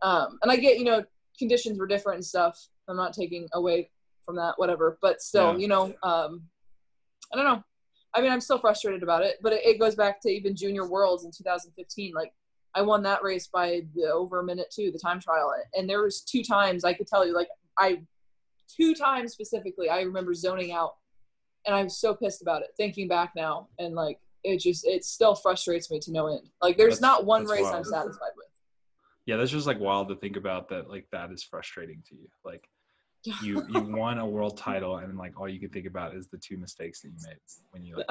um, 0.00 0.38
and 0.40 0.50
I 0.50 0.56
get, 0.56 0.78
you 0.78 0.84
know, 0.84 1.04
conditions 1.38 1.78
were 1.78 1.86
different 1.86 2.16
and 2.16 2.24
stuff. 2.24 2.68
I'm 2.92 2.96
not 2.96 3.14
taking 3.14 3.48
away 3.54 3.90
from 4.24 4.36
that, 4.36 4.54
whatever. 4.58 4.98
But 5.02 5.20
still, 5.22 5.52
Yeah. 5.52 5.58
you 5.58 5.68
know, 5.68 5.94
um, 6.02 6.42
I 7.32 7.36
don't 7.36 7.44
know. 7.46 7.64
I 8.14 8.20
mean, 8.20 8.30
I'm 8.30 8.42
still 8.42 8.58
frustrated 8.58 9.02
about 9.02 9.22
it, 9.24 9.38
but 9.42 9.54
it, 9.54 9.64
it 9.64 9.80
goes 9.80 9.94
back 9.94 10.20
to 10.20 10.28
even 10.28 10.54
junior 10.54 10.86
worlds 10.86 11.24
in 11.24 11.30
2015. 11.30 12.12
Like, 12.14 12.32
I 12.74 12.82
won 12.82 13.02
that 13.04 13.22
race 13.22 13.48
by 13.48 13.82
the, 13.94 14.10
over 14.12 14.40
a 14.40 14.44
minute 14.44 14.66
too, 14.70 14.90
the 14.92 14.98
time 14.98 15.18
trial, 15.18 15.52
and 15.74 15.88
there 15.88 16.02
was 16.02 16.20
two 16.22 16.42
times 16.44 16.84
I 16.84 16.92
could 16.92 17.06
tell 17.06 17.26
you, 17.26 17.34
like, 17.34 17.48
I 17.78 18.02
two 18.74 18.94
times 18.94 19.32
specifically, 19.32 19.88
I 19.88 20.02
remember 20.02 20.32
zoning 20.34 20.72
out 20.72 20.94
and 21.66 21.74
I'm 21.74 21.88
so 21.88 22.14
pissed 22.14 22.42
about 22.42 22.62
it 22.62 22.68
thinking 22.76 23.08
back 23.08 23.32
now, 23.36 23.68
and 23.78 23.94
like 23.94 24.18
it 24.44 24.60
just 24.60 24.86
it 24.86 25.04
still 25.04 25.34
frustrates 25.34 25.90
me 25.90 25.98
to 26.00 26.12
no 26.12 26.26
end. 26.26 26.50
Like 26.60 26.76
there's 26.76 26.98
That's- 26.98 27.18
not 27.18 27.24
one 27.26 27.44
race 27.46 27.62
wild. 27.62 27.76
I'm 27.76 27.84
satisfied 27.84 28.32
with. 28.36 28.46
Yeah, 29.26 29.36
that's 29.36 29.50
just 29.50 29.66
like 29.66 29.78
wild 29.78 30.08
to 30.08 30.16
think 30.16 30.36
about 30.36 30.68
that. 30.70 30.88
Like 30.90 31.06
that 31.12 31.30
is 31.30 31.42
frustrating 31.42 32.02
to 32.08 32.14
you. 32.14 32.28
Like 32.44 32.66
you 33.24 33.64
you 33.68 33.82
won 33.96 34.18
a 34.18 34.26
world 34.26 34.56
title, 34.58 34.96
and 34.98 35.16
like 35.16 35.38
all 35.38 35.48
you 35.48 35.60
can 35.60 35.70
think 35.70 35.86
about 35.86 36.14
is 36.14 36.28
the 36.28 36.38
two 36.38 36.56
mistakes 36.56 37.00
that 37.02 37.08
you 37.08 37.14
made 37.26 37.36
when 37.70 37.84
you 37.84 37.96
like 37.96 38.06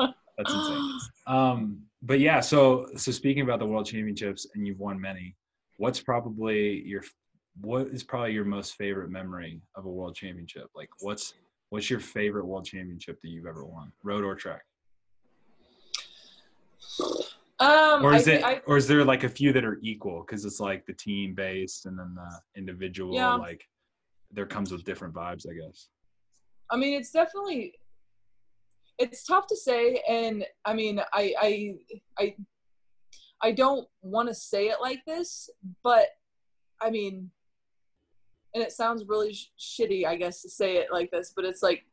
out. 0.00 0.14
That's 0.36 0.54
insane. 0.54 0.98
Um, 1.26 1.82
but 2.00 2.20
yeah, 2.20 2.40
so 2.40 2.86
so 2.96 3.12
speaking 3.12 3.42
about 3.42 3.58
the 3.58 3.66
world 3.66 3.84
championships, 3.84 4.46
and 4.54 4.66
you've 4.66 4.78
won 4.78 4.98
many. 4.98 5.36
What's 5.76 6.00
probably 6.00 6.80
your 6.86 7.02
what 7.60 7.88
is 7.88 8.02
probably 8.02 8.32
your 8.32 8.46
most 8.46 8.76
favorite 8.76 9.10
memory 9.10 9.60
of 9.74 9.84
a 9.84 9.90
world 9.90 10.14
championship? 10.14 10.68
Like 10.74 10.88
what's 11.00 11.34
what's 11.68 11.90
your 11.90 12.00
favorite 12.00 12.46
world 12.46 12.64
championship 12.64 13.18
that 13.22 13.28
you've 13.28 13.44
ever 13.44 13.66
won, 13.66 13.92
road 14.02 14.24
or 14.24 14.34
track? 14.36 14.62
Um, 17.60 18.04
Or 18.04 18.14
is 18.14 18.24
thi- 18.24 18.32
it 18.34 18.44
I, 18.44 18.62
or 18.66 18.76
is 18.78 18.86
there 18.88 19.04
like 19.04 19.24
a 19.24 19.28
few 19.28 19.52
that 19.52 19.64
are 19.66 19.78
equal 19.82 20.24
because 20.26 20.44
it's 20.46 20.60
like 20.60 20.86
the 20.86 20.94
team 20.94 21.34
based 21.34 21.84
and 21.86 21.98
then 21.98 22.14
the 22.14 22.30
individual 22.56 23.14
Yeah. 23.14 23.34
like 23.34 23.62
there 24.32 24.46
comes 24.46 24.70
with 24.72 24.84
different 24.84 25.14
vibes, 25.14 25.46
I 25.48 25.54
guess. 25.54 25.88
I 26.70 26.76
mean, 26.76 26.94
it's 26.94 27.10
definitely 27.10 27.74
it's 28.98 29.24
tough 29.24 29.46
to 29.46 29.56
say, 29.56 30.02
and 30.08 30.44
I 30.64 30.74
mean, 30.74 31.00
I 31.12 31.34
I 31.40 31.74
I 32.18 32.36
I 33.42 33.52
don't 33.52 33.86
want 34.02 34.28
to 34.28 34.34
say 34.34 34.68
it 34.68 34.78
like 34.80 35.00
this, 35.06 35.48
but 35.82 36.06
I 36.80 36.90
mean, 36.90 37.30
and 38.54 38.62
it 38.62 38.72
sounds 38.72 39.04
really 39.06 39.32
sh- 39.32 39.50
shitty, 39.58 40.04
I 40.06 40.16
guess, 40.16 40.42
to 40.42 40.50
say 40.50 40.76
it 40.76 40.88
like 40.92 41.10
this, 41.10 41.32
but 41.34 41.44
it's 41.44 41.62
like, 41.62 41.84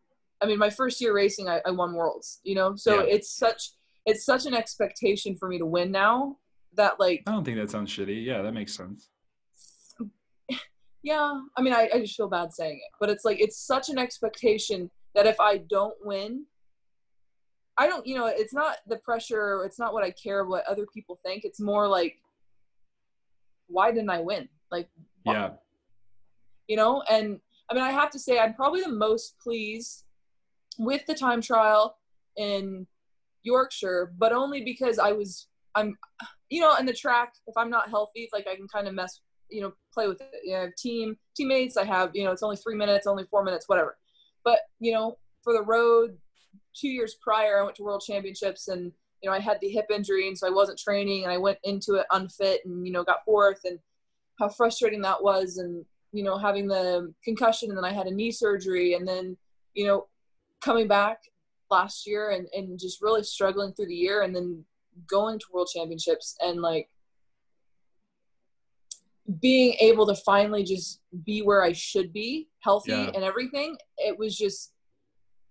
I 0.42 0.46
mean, 0.48 0.58
my 0.58 0.70
first 0.70 1.00
year 1.02 1.14
racing, 1.14 1.48
I, 1.48 1.62
I 1.66 1.72
won 1.72 1.94
worlds, 1.94 2.40
you 2.44 2.56
know, 2.56 2.76
so 2.76 3.02
Yeah. 3.02 3.06
it's 3.16 3.30
such 3.36 3.72
it's 4.08 4.24
such 4.26 4.46
an 4.46 4.54
expectation 4.54 5.36
for 5.36 5.48
me 5.48 5.58
to 5.58 5.66
win 5.66 5.92
now 5.92 6.38
that 6.74 7.00
like 7.00 7.24
I 7.28 7.32
don't 7.32 7.44
think 7.44 7.58
that 7.58 7.72
sounds 7.72 7.92
shitty. 7.96 8.24
Yeah, 8.26 8.42
that 8.42 8.54
makes 8.54 8.76
sense. 8.76 9.10
Yeah 11.06 11.32
i 11.56 11.62
mean 11.62 11.72
I, 11.74 11.88
I 11.94 12.00
just 12.00 12.16
feel 12.18 12.28
bad 12.28 12.52
saying 12.52 12.78
it 12.78 12.92
but 13.00 13.10
it's 13.10 13.24
like 13.24 13.40
it's 13.40 13.58
such 13.74 13.90
an 13.90 13.98
expectation 14.00 14.90
that 15.14 15.28
if 15.28 15.40
i 15.40 15.58
don't 15.70 15.94
win 16.04 16.46
i 17.78 17.86
don't 17.88 18.06
you 18.08 18.16
know 18.18 18.26
it's 18.26 18.54
not 18.54 18.78
the 18.88 18.98
pressure 18.98 19.64
it's 19.66 19.78
not 19.80 19.94
what 19.94 20.04
i 20.04 20.12
care 20.12 20.44
what 20.46 20.66
other 20.68 20.86
people 20.94 21.20
think. 21.26 21.44
It's 21.46 21.62
more 21.62 21.88
like 21.88 22.16
why 23.68 23.92
didn't 23.92 24.10
i 24.10 24.20
win? 24.20 24.50
Like 24.72 24.90
why- 25.24 25.34
Yeah. 25.36 25.50
you 26.68 26.76
know 26.82 27.04
and 27.10 27.40
i 27.70 27.74
mean 27.76 27.84
i 27.84 27.92
have 27.92 28.10
to 28.12 28.20
say 28.20 28.40
i'm 28.40 28.54
probably 28.56 28.82
the 28.82 28.92
most 29.08 29.36
pleased 29.46 30.06
with 30.80 31.04
the 31.06 31.14
time 31.16 31.42
trial 31.42 31.98
in 32.38 32.88
yorkshire 33.44 34.12
but 34.18 34.32
only 34.34 34.64
because 34.72 34.98
i 35.00 35.12
was 35.12 35.48
i'm 35.76 35.90
you 36.50 36.60
know 36.62 36.76
in 36.78 36.86
the 36.86 36.94
track 37.04 37.34
if 37.48 37.56
i'm 37.58 37.70
not 37.70 37.90
healthy 37.90 38.22
it's 38.24 38.34
like 38.34 38.48
i 38.52 38.56
can 38.56 38.68
kind 38.68 38.88
of 38.88 38.94
mess 38.94 39.22
you 39.50 39.62
know 39.62 39.74
play 39.94 40.08
with 40.08 40.22
it 40.22 40.30
you 40.44 40.54
know, 40.54 40.60
I 40.60 40.62
have 40.62 40.76
team 40.76 41.18
teammates 41.36 41.78
i 41.78 41.84
have 41.84 42.12
you 42.14 42.24
know 42.24 42.32
it's 42.32 42.44
only 42.44 42.58
three 42.58 42.76
minutes 42.76 43.08
only 43.08 43.26
four 43.26 43.44
minutes 43.44 43.68
whatever. 43.68 43.98
But 44.44 44.60
you 44.80 44.92
know 44.94 45.18
for 45.44 45.54
the 45.54 45.64
road 45.64 46.18
two 46.76 46.90
years 46.90 47.16
prior 47.22 47.60
i 47.60 47.64
went 47.64 47.76
to 47.76 47.84
world 47.84 48.04
championships 48.06 48.68
and 48.68 48.92
you 49.22 49.30
know 49.30 49.36
i 49.36 49.40
had 49.40 49.60
the 49.62 49.70
hip 49.70 49.86
injury 49.94 50.28
and 50.28 50.38
so 50.38 50.48
i 50.48 50.52
wasn't 50.52 50.78
training 50.78 51.24
and 51.24 51.32
i 51.32 51.38
went 51.38 51.58
into 51.64 51.96
it 51.96 52.06
unfit 52.12 52.62
and 52.66 52.86
you 52.86 52.92
know 52.92 53.04
got 53.04 53.24
fourth 53.26 53.62
and 53.66 53.80
how 54.40 54.50
frustrating 54.50 55.02
that 55.02 55.22
was 55.22 55.58
and 55.58 55.86
you 56.12 56.24
know 56.24 56.38
having 56.38 56.68
the 56.68 57.14
concussion 57.24 57.70
and 57.70 57.78
then 57.78 57.86
i 57.86 57.92
had 57.92 58.08
a 58.08 58.14
knee 58.14 58.32
surgery 58.32 58.94
and 58.94 59.08
then 59.08 59.38
you 59.74 59.86
know 59.86 60.08
coming 60.62 60.88
back 60.88 61.20
last 61.70 62.08
year 62.08 62.32
and, 62.32 62.48
and 62.54 62.80
just 62.80 63.02
really 63.02 63.24
struggling 63.24 63.74
through 63.74 63.88
the 63.88 63.96
year 63.96 64.22
and 64.22 64.36
then 64.36 64.64
going 65.08 65.38
to 65.40 65.46
world 65.54 65.70
championships 65.74 66.36
and 66.42 66.62
like 66.62 66.90
being 69.40 69.74
able 69.80 70.06
to 70.08 70.16
finally 70.16 70.64
just 70.64 71.02
be 71.26 71.42
where 71.42 71.64
I 71.64 71.72
should 71.72 72.14
be, 72.14 72.48
healthy 72.60 72.92
Yeah. 72.92 73.12
and 73.14 73.24
everything, 73.24 73.78
it 73.98 74.18
was 74.18 74.38
just 74.38 74.72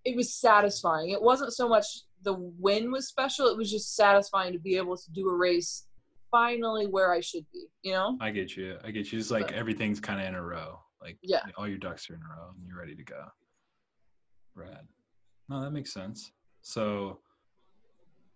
it 0.05 0.15
was 0.15 0.35
satisfying. 0.35 1.11
It 1.11 1.23
wasn't 1.23 1.55
so 1.55 1.67
much 1.67 1.87
the 2.23 2.35
win 2.35 2.93
was 2.93 3.09
special, 3.09 3.47
it 3.49 3.57
was 3.57 3.71
just 3.71 3.97
satisfying 3.97 4.53
to 4.53 4.59
be 4.59 4.77
able 4.77 4.97
to 4.99 5.11
do 5.13 5.29
a 5.31 5.35
race 5.37 5.87
finally 6.31 6.87
where 6.87 7.11
I 7.13 7.21
should 7.21 7.47
be, 7.53 7.67
you 7.83 7.93
know? 7.93 8.17
I 8.21 8.31
get 8.31 8.55
you. 8.57 8.77
I 8.85 8.91
get 8.91 9.13
you. 9.13 9.19
It's 9.19 9.31
like 9.31 9.47
But- 9.49 9.55
everything's 9.57 10.01
kind 10.01 10.21
of 10.21 10.27
in 10.27 10.35
a 10.35 10.43
row. 10.43 10.79
Like 11.01 11.19
Yeah. 11.23 11.41
all 11.57 11.67
your 11.69 11.79
ducks 11.79 12.09
are 12.11 12.15
in 12.15 12.21
a 12.23 12.29
row 12.37 12.51
and 12.57 12.67
you're 12.67 12.79
ready 12.79 12.95
to 12.95 13.03
go. 13.05 13.25
Rad. 14.55 14.87
No, 15.49 15.61
that 15.63 15.71
makes 15.73 15.93
sense. 15.93 16.33
So, 16.63 17.21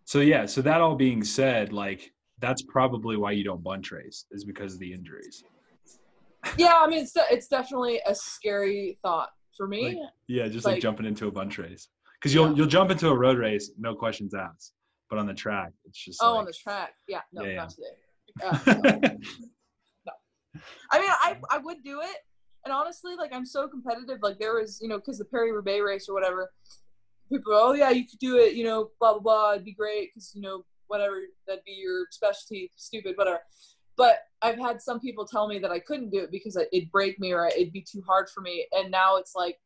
so 0.04 0.20
yeah. 0.20 0.46
So 0.46 0.62
that 0.62 0.80
all 0.80 0.94
being 0.96 1.22
said, 1.24 1.72
like 1.72 2.12
that's 2.40 2.62
probably 2.62 3.16
why 3.16 3.32
you 3.32 3.44
don't 3.44 3.62
bunch 3.62 3.90
race 3.90 4.26
is 4.30 4.44
because 4.44 4.74
of 4.74 4.80
the 4.80 4.92
injuries. 4.92 5.44
Yeah, 6.56 6.74
I 6.76 6.86
mean 6.86 7.00
it's 7.00 7.12
it's 7.30 7.48
definitely 7.48 8.00
a 8.06 8.14
scary 8.14 8.98
thought 9.02 9.30
for 9.56 9.66
me. 9.66 10.00
Like, 10.00 10.10
Yeah, 10.28 10.48
just 10.48 10.64
like, 10.64 10.74
Like- 10.74 10.82
jumping 10.82 11.06
into 11.06 11.26
a 11.28 11.32
bunch 11.32 11.58
race. 11.58 11.88
Because 12.14 12.34
you'll 12.34 12.50
Yeah. 12.50 12.56
you'll 12.56 12.66
jump 12.66 12.90
into 12.90 13.08
a 13.08 13.16
road 13.16 13.38
race, 13.38 13.70
no 13.78 13.94
questions 13.94 14.34
asked. 14.34 14.72
But 15.10 15.18
on 15.18 15.26
the 15.26 15.34
track, 15.34 15.72
it's 15.84 15.98
just 15.98 16.20
oh, 16.22 16.32
like, 16.32 16.38
on 16.40 16.44
the 16.44 16.52
track. 16.52 16.94
Yeah, 17.08 17.20
no, 17.32 17.42
Yeah, 17.44 17.50
yeah. 17.50 17.56
not 17.56 17.70
today. 17.70 17.94
Uh, 18.44 18.58
no. 20.06 20.12
I 20.92 21.00
mean, 21.00 21.10
I 21.10 21.36
I 21.50 21.58
would 21.58 21.82
do 21.82 22.00
it, 22.00 22.16
and 22.64 22.72
honestly, 22.72 23.14
like 23.16 23.32
I'm 23.32 23.46
so 23.46 23.68
competitive. 23.68 24.18
Like 24.22 24.38
there 24.38 24.54
was, 24.54 24.78
you 24.80 24.88
know, 24.88 24.98
because 24.98 25.18
the 25.18 25.24
Perry 25.24 25.50
Roubaix 25.52 25.82
race 25.82 26.08
or 26.08 26.14
whatever, 26.14 26.50
people, 27.30 27.52
go, 27.52 27.68
oh 27.70 27.72
yeah, 27.72 27.90
you 27.90 28.06
could 28.06 28.18
do 28.18 28.36
it. 28.38 28.54
You 28.54 28.64
know, 28.64 28.90
blah 29.00 29.12
blah 29.14 29.20
blah. 29.22 29.52
It'd 29.54 29.64
be 29.64 29.72
great 29.72 30.10
because 30.14 30.32
you 30.34 30.42
know 30.42 30.64
whatever 30.88 31.20
that'd 31.46 31.64
be 31.64 31.72
your 31.72 32.06
specialty. 32.10 32.70
Stupid, 32.76 33.16
whatever. 33.16 33.40
But 33.96 34.18
I've 34.42 34.58
had 34.58 34.80
some 34.80 35.00
people 35.00 35.24
tell 35.26 35.48
me 35.48 35.58
that 35.60 35.70
I 35.70 35.78
couldn't 35.80 36.10
do 36.10 36.18
it 36.20 36.30
because 36.30 36.56
it- 36.56 36.68
it'd 36.72 36.90
break 36.90 37.18
me 37.18 37.32
or 37.32 37.46
it'd 37.46 37.72
be 37.72 37.82
too 37.82 38.02
hard 38.06 38.28
for 38.30 38.40
me. 38.40 38.66
And 38.72 38.90
now 38.90 39.16
it's 39.16 39.34
like, 39.34 39.58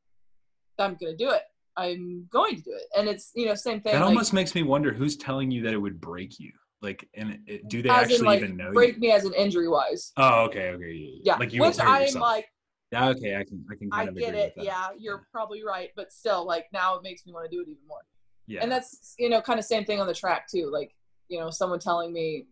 I'm 0.79 0.95
gonna 1.01 1.17
do 1.17 1.31
it. 1.31 1.43
I'm 1.77 2.27
going 2.31 2.57
to 2.57 2.63
do 2.63 2.73
it. 2.75 2.85
And 2.99 3.09
it's 3.09 3.31
you 3.35 3.47
know 3.47 3.55
same 3.55 3.81
thing. 3.81 3.93
that 3.95 4.01
like, 4.01 4.09
almost 4.09 4.33
makes 4.33 4.55
me 4.55 4.63
wonder 4.63 4.93
who's 4.93 5.17
telling 5.17 5.51
you 5.51 5.63
that 5.63 5.73
it 5.73 5.79
would 5.79 6.01
break 6.01 6.39
you. 6.39 6.53
Like, 6.83 7.09
and 7.15 7.39
it, 7.47 7.69
do 7.69 7.81
they 7.81 7.89
actually 7.89 8.19
in 8.19 8.25
like 8.25 8.43
even 8.43 8.57
know 8.57 8.73
break 8.73 8.95
you? 8.97 9.01
me 9.01 9.13
as 9.13 9.25
an 9.25 9.33
injury 9.35 9.69
wise. 9.69 10.13
Oh, 10.17 10.45
okay, 10.47 10.71
okay, 10.71 10.93
yeah, 10.93 11.21
Yeah, 11.25 11.37
Like 11.37 11.53
you 11.53 11.61
which 11.63 11.79
I'm 11.81 12.13
like, 12.15 12.49
yeah, 12.91 13.09
okay, 13.11 13.37
I 13.37 13.45
can, 13.45 13.65
I 13.71 13.75
can 13.77 13.89
kind 13.91 14.09
I 14.09 14.11
of 14.11 14.19
get 14.19 14.35
it. 14.35 14.53
Yeah, 14.57 14.89
you're 14.99 15.27
probably 15.31 15.63
right, 15.65 15.91
but 15.97 16.13
still, 16.13 16.45
like 16.45 16.67
now 16.73 16.97
it 16.97 17.03
makes 17.03 17.25
me 17.25 17.33
want 17.33 17.49
to 17.51 17.57
do 17.57 17.61
it 17.63 17.69
even 17.69 17.87
more. 17.87 18.01
yeah. 18.47 18.61
And 18.63 18.71
that's 18.73 19.15
you 19.19 19.29
know 19.31 19.41
kind 19.41 19.59
of 19.59 19.65
same 19.65 19.85
thing 19.85 20.01
on 20.01 20.07
the 20.07 20.15
track 20.15 20.49
too. 20.51 20.71
Like 20.73 20.95
you 21.29 21.39
know 21.39 21.51
someone 21.51 21.79
telling 21.79 22.13
me, 22.13 22.47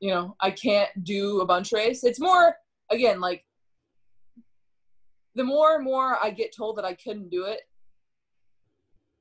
you 0.00 0.10
know, 0.10 0.36
I 0.40 0.50
can't 0.50 0.90
do 1.04 1.40
a 1.40 1.46
bunch 1.46 1.72
race. 1.72 2.04
It's 2.04 2.20
more 2.20 2.56
again 2.90 3.20
like 3.20 3.44
the 5.34 5.44
more 5.44 5.76
and 5.76 5.84
more 5.84 6.18
I 6.22 6.30
get 6.30 6.54
told 6.54 6.76
that 6.76 6.84
I 6.84 6.94
couldn't 6.94 7.30
do 7.30 7.44
it, 7.44 7.60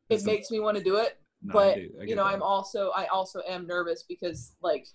it 0.09 0.17
the- 0.19 0.25
makes 0.25 0.51
me 0.51 0.59
want 0.59 0.77
to 0.77 0.83
do 0.83 0.95
it. 0.97 1.17
No, 1.43 1.53
but 1.53 1.75
do- 1.75 1.91
I 1.99 2.03
you 2.03 2.15
know, 2.15 2.23
that. 2.23 2.33
I'm 2.33 2.43
also 2.43 2.91
I 2.95 3.05
also 3.07 3.41
am 3.47 3.65
nervous 3.65 4.03
because 4.03 4.53
like 4.61 4.87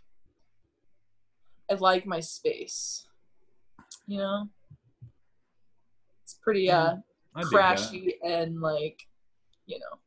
I 1.70 1.74
like 1.74 2.06
my 2.06 2.20
space. 2.20 3.06
You 4.06 4.18
know, 4.18 4.48
it's 6.22 6.34
pretty 6.42 6.70
uh 6.70 6.96
I 7.34 7.42
crashy 7.42 8.14
and 8.24 8.60
like 8.60 9.02
you 9.66 9.78
know 9.78 9.98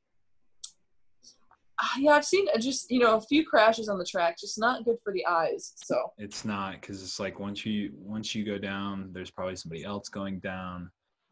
yeah 2.00 2.12
i've 2.12 2.26
seen 2.26 2.46
uh, 2.54 2.60
just 2.60 2.90
you 2.92 3.00
know 3.00 3.16
a 3.18 3.22
few 3.22 3.46
crashes 3.46 3.90
on 3.90 3.98
the 3.98 4.06
track 4.06 4.38
just 4.40 4.60
not 4.60 4.84
good 4.86 4.98
for 5.04 5.14
the 5.14 5.26
eyes 5.26 5.74
so 5.76 6.12
It's 6.18 6.46
not 6.46 6.74
because 6.80 7.02
it's 7.02 7.20
like 7.20 7.40
once 7.40 7.66
you 7.66 7.92
once 7.98 8.36
you 8.36 8.44
go 8.46 8.58
down, 8.58 9.10
there's 9.14 9.32
probably 9.32 9.56
somebody 9.56 9.84
else 9.84 10.10
going 10.10 10.40
down. 10.40 10.90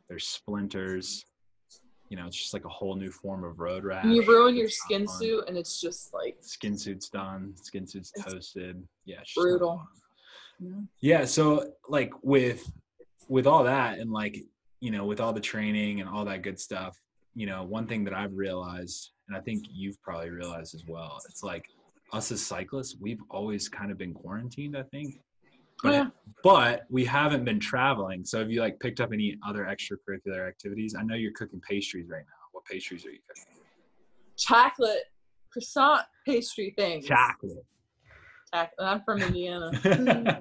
There's 0.09 0.25
splinters. 0.27 1.25
You 2.09 2.15
know, 2.17 2.25
it's 2.25 2.37
just 2.37 2.53
like 2.53 2.63
a 2.63 2.69
whole 2.69 2.95
new 2.95 3.11
form 3.11 3.43
of 3.43 3.59
road 3.59 3.83
rash. 3.83 4.05
and 4.05 4.15
you 4.15 4.25
ruin 4.25 4.55
your 4.55 4.69
skin 4.69 5.05
fun. 5.05 5.17
suit 5.17 5.43
and 5.47 5.57
it's 5.57 5.81
just 5.81 6.13
like 6.13 6.37
Skin 6.39 6.77
suit's 6.77 7.09
done. 7.09 7.53
Skin 7.61 7.85
suit's 7.85 8.11
It's 8.15 8.25
toasted. 8.25 8.81
Yeah, 9.05 9.19
brutal. 9.35 9.85
know? 10.61 10.83
Yeah, 11.01 11.25
so 11.25 11.71
like 11.89 12.11
with 12.23 12.71
with 13.27 13.45
all 13.45 13.63
that 13.65 13.99
and 13.99 14.09
like 14.11 14.37
you 14.79 14.91
know 14.91 15.05
with 15.05 15.19
all 15.19 15.33
the 15.33 15.41
training 15.41 15.99
and 15.99 16.09
all 16.09 16.23
that 16.25 16.43
good 16.43 16.59
stuff, 16.59 16.97
you 17.35 17.45
know, 17.45 17.63
one 17.63 17.87
thing 17.87 18.05
that 18.05 18.13
I've 18.13 18.33
realized 18.33 19.11
and 19.27 19.37
I 19.37 19.41
think 19.41 19.65
you've 19.71 20.01
probably 20.01 20.29
realized 20.29 20.73
as 20.75 20.83
well, 20.87 21.17
it's 21.29 21.43
like 21.43 21.65
us 22.13 22.31
as 22.31 22.45
cyclists, 22.45 22.95
we've 22.99 23.19
always 23.29 23.67
kind 23.67 23.91
of 23.91 23.97
been 23.97 24.13
quarantined, 24.13 24.77
I 24.77 24.83
think. 24.83 25.15
But 25.83 25.93
Yeah. 25.93 26.07
but 26.43 26.85
we 26.89 27.05
haven't 27.05 27.43
been 27.45 27.59
traveling. 27.59 28.25
So 28.25 28.39
have 28.39 28.49
you 28.49 28.61
like 28.61 28.79
picked 28.79 28.99
up 28.99 29.11
any 29.13 29.37
other 29.47 29.65
extracurricular 29.65 30.47
activities? 30.47 30.95
I 30.97 31.03
know 31.03 31.15
you're 31.15 31.33
cooking 31.33 31.61
pastries 31.61 32.07
right 32.09 32.23
now. 32.25 32.47
What 32.53 32.63
pastries 32.65 33.05
are 33.05 33.11
you 33.11 33.19
cooking? 33.27 33.43
chocolate 34.39 35.05
croissant 35.51 36.01
pastry 36.23 36.71
things 36.77 37.05
Chocolate. 37.07 37.65
Choc- 38.53 38.69
i'm 38.79 39.01
from 39.01 39.19
indiana 39.23 39.71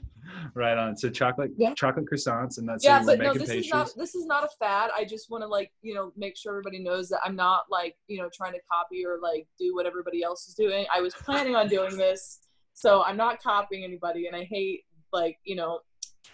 right 0.54 0.76
on. 0.76 0.96
So 0.96 1.10
chocolate, 1.10 1.50
Yeah. 1.56 1.74
chocolate 1.74 2.06
croissants, 2.06 2.58
and 2.58 2.68
that's 2.68 2.84
yeah, 2.84 3.02
but 3.04 3.18
no, 3.18 3.32
this 3.34 3.42
pastries. 3.48 3.66
is 3.66 3.72
not 3.72 3.90
this 3.96 4.14
is 4.14 4.26
not 4.26 4.44
a 4.44 4.48
fad. 4.58 4.90
I 4.96 5.04
just 5.04 5.30
want 5.30 5.42
to 5.42 5.48
like 5.48 5.70
you 5.82 5.94
know 5.94 6.12
make 6.16 6.36
sure 6.36 6.52
everybody 6.52 6.78
knows 6.78 7.08
that 7.08 7.20
I'm 7.24 7.36
not 7.36 7.64
like 7.70 7.96
you 8.08 8.18
know 8.18 8.28
trying 8.34 8.52
to 8.52 8.60
copy 8.70 9.04
or 9.04 9.18
like 9.22 9.46
do 9.58 9.74
what 9.74 9.86
everybody 9.86 10.22
else 10.22 10.46
is 10.48 10.54
doing. 10.54 10.86
I 10.94 11.00
was 11.00 11.14
planning 11.14 11.56
on 11.56 11.68
doing 11.68 11.96
this, 11.96 12.40
so 12.72 13.02
I'm 13.02 13.16
not 13.16 13.42
copying 13.42 13.84
anybody, 13.84 14.26
and 14.26 14.36
I 14.36 14.44
hate 14.44 14.84
like 15.12 15.38
you 15.44 15.56
know 15.56 15.80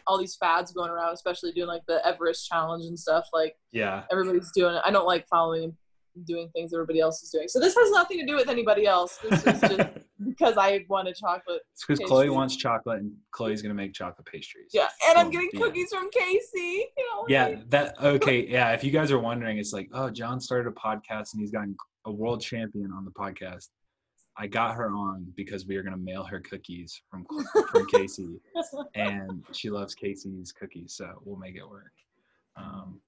all 0.07 0.19
these 0.19 0.37
fads 0.37 0.73
going 0.73 0.91
around, 0.91 1.13
especially 1.13 1.53
doing 1.53 1.69
like 1.69 1.83
the 1.87 2.05
Everest 2.07 2.49
challenge 2.49 2.85
and 2.85 2.99
stuff. 2.99 3.27
Like 3.33 3.57
yeah, 3.73 4.05
everybody's 4.11 4.51
doing 4.53 4.75
it. 4.75 4.83
I 4.85 4.91
don't 4.91 5.07
like 5.07 5.27
following 5.29 5.77
doing 6.25 6.49
things 6.53 6.75
everybody 6.75 7.01
else 7.01 7.23
is 7.23 7.31
doing. 7.31 7.49
So 7.49 7.61
this 7.61 7.75
has 7.77 7.91
nothing 7.93 8.19
to 8.19 8.27
do 8.27 8.35
with 8.35 8.49
anybody 8.49 8.87
else. 8.87 9.19
This 9.19 9.47
is 9.47 9.61
just 9.61 9.81
because 10.41 10.57
I 10.57 10.85
wanted 10.89 11.17
chocolate. 11.17 11.61
it's 11.73 11.85
because 11.87 12.01
Chloe 12.09 12.31
wants 12.31 12.57
chocolate, 12.57 13.01
and 13.01 13.13
Chloe's 13.31 13.63
gonna 13.63 13.75
make 13.75 13.93
chocolate 13.93 14.27
pastries. 14.27 14.71
Yeah, 14.73 14.89
and 15.09 15.19
I'm 15.19 15.31
getting 15.31 15.51
yeah. 15.53 15.61
cookies 15.61 15.93
from 15.93 16.11
Casey. 16.11 16.87
You 16.97 17.11
know, 17.11 17.27
Yeah, 17.29 17.47
like- 17.47 17.71
that 17.71 18.03
okay. 18.03 18.47
Yeah, 18.47 18.73
if 18.73 18.83
you 18.83 18.91
guys 18.91 19.13
are 19.13 19.19
wondering, 19.19 19.59
it's 19.59 19.73
like, 19.73 19.89
oh, 19.93 20.11
John 20.11 20.41
started 20.41 20.69
a 20.69 20.73
podcast 20.73 21.35
and 21.35 21.41
he's 21.41 21.51
gotten 21.51 21.77
a 22.07 22.13
world 22.13 22.41
champion 22.41 22.91
on 22.93 23.05
the 23.05 23.11
podcast. 23.11 23.69
I 24.39 24.47
got 24.47 24.75
her 24.77 24.91
on 24.91 25.27
because 25.37 25.67
we 25.67 25.77
are 25.77 25.83
gonna 25.83 25.99
mail 25.99 26.25
her 26.25 26.41
cookies 26.41 27.01
from 27.11 27.27
from 27.71 27.87
Casey, 27.89 28.41
and 28.95 29.45
she 29.53 29.69
loves 29.69 29.95
Casey's 29.95 30.53
cookies, 30.53 30.95
so 30.95 31.21
we'll 31.25 31.39
make 31.39 31.57
it 31.57 31.69
work. 31.69 31.93
Um, 32.57 33.01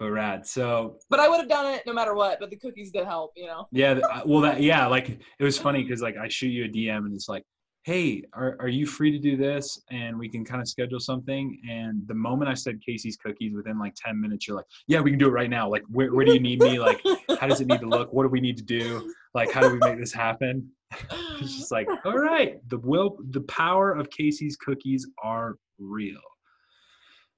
but 0.00 0.10
rad. 0.10 0.46
So 0.46 0.96
But 1.10 1.20
I 1.20 1.28
would 1.28 1.38
have 1.38 1.48
done 1.48 1.72
it 1.74 1.82
no 1.86 1.92
matter 1.92 2.14
what. 2.14 2.40
But 2.40 2.50
the 2.50 2.56
cookies 2.56 2.90
did 2.90 3.04
help, 3.04 3.32
you 3.36 3.46
know. 3.46 3.68
yeah, 3.70 4.00
uh, 4.10 4.22
well, 4.24 4.40
that 4.40 4.60
yeah, 4.70 4.86
like 4.86 5.10
it 5.10 5.44
was 5.44 5.58
funny 5.58 5.84
because 5.84 6.02
like 6.02 6.16
I 6.16 6.26
shoot 6.26 6.48
you 6.48 6.64
a 6.64 6.68
DM 6.68 7.04
and 7.04 7.14
it's 7.14 7.28
like, 7.28 7.44
hey, 7.84 8.24
are 8.32 8.56
are 8.58 8.68
you 8.68 8.86
free 8.86 9.12
to 9.12 9.18
do 9.18 9.36
this? 9.36 9.80
And 9.90 10.18
we 10.18 10.28
can 10.28 10.44
kind 10.44 10.62
of 10.62 10.68
schedule 10.68 11.00
something. 11.00 11.60
And 11.70 12.02
the 12.08 12.14
moment 12.14 12.50
I 12.50 12.54
said 12.54 12.80
Casey's 12.84 13.16
cookies, 13.16 13.54
within 13.54 13.78
like 13.78 13.94
ten 13.94 14.18
minutes, 14.18 14.48
you're 14.48 14.56
like, 14.56 14.66
yeah, 14.88 15.00
we 15.00 15.10
can 15.10 15.18
do 15.18 15.28
it 15.28 15.32
right 15.32 15.50
now. 15.50 15.68
Like, 15.68 15.84
where 15.88 16.12
where 16.14 16.24
do 16.24 16.32
you 16.32 16.40
need 16.40 16.60
me? 16.60 16.78
Like, 16.80 17.00
how 17.38 17.46
does 17.46 17.60
it 17.60 17.66
need 17.66 17.80
to 17.80 17.88
look? 17.88 18.12
What 18.12 18.22
do 18.22 18.30
we 18.30 18.40
need 18.40 18.56
to 18.56 18.64
do? 18.64 19.12
Like, 19.34 19.52
how 19.52 19.60
do 19.60 19.70
we 19.70 19.78
make 19.78 19.98
this 19.98 20.12
happen? 20.12 20.68
It's 21.40 21.56
just 21.56 21.72
like, 21.72 21.88
all 22.04 22.18
right, 22.18 22.60
the 22.68 22.76
will, 22.76 23.16
the 23.30 23.40
power 23.42 23.92
of 23.92 24.10
Casey's 24.10 24.56
cookies 24.56 25.06
are 25.22 25.54
real. 25.78 26.20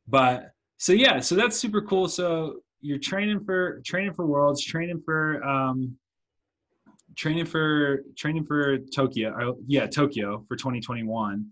But 0.08 0.50
so 0.82 0.92
yeah, 0.92 1.20
so 1.20 1.36
that's 1.36 1.56
super 1.56 1.80
cool. 1.80 2.08
So 2.08 2.56
you're 2.80 2.98
training 2.98 3.44
for 3.44 3.80
training 3.86 4.14
for 4.14 4.26
worlds, 4.26 4.64
training 4.64 5.00
for 5.04 5.40
um, 5.44 5.96
training 7.16 7.46
for 7.46 8.02
training 8.18 8.44
for 8.44 8.78
Tokyo. 8.78 9.28
uh, 9.30 9.54
Yeah, 9.68 9.86
Tokyo 9.86 10.44
for 10.48 10.56
2021. 10.56 11.46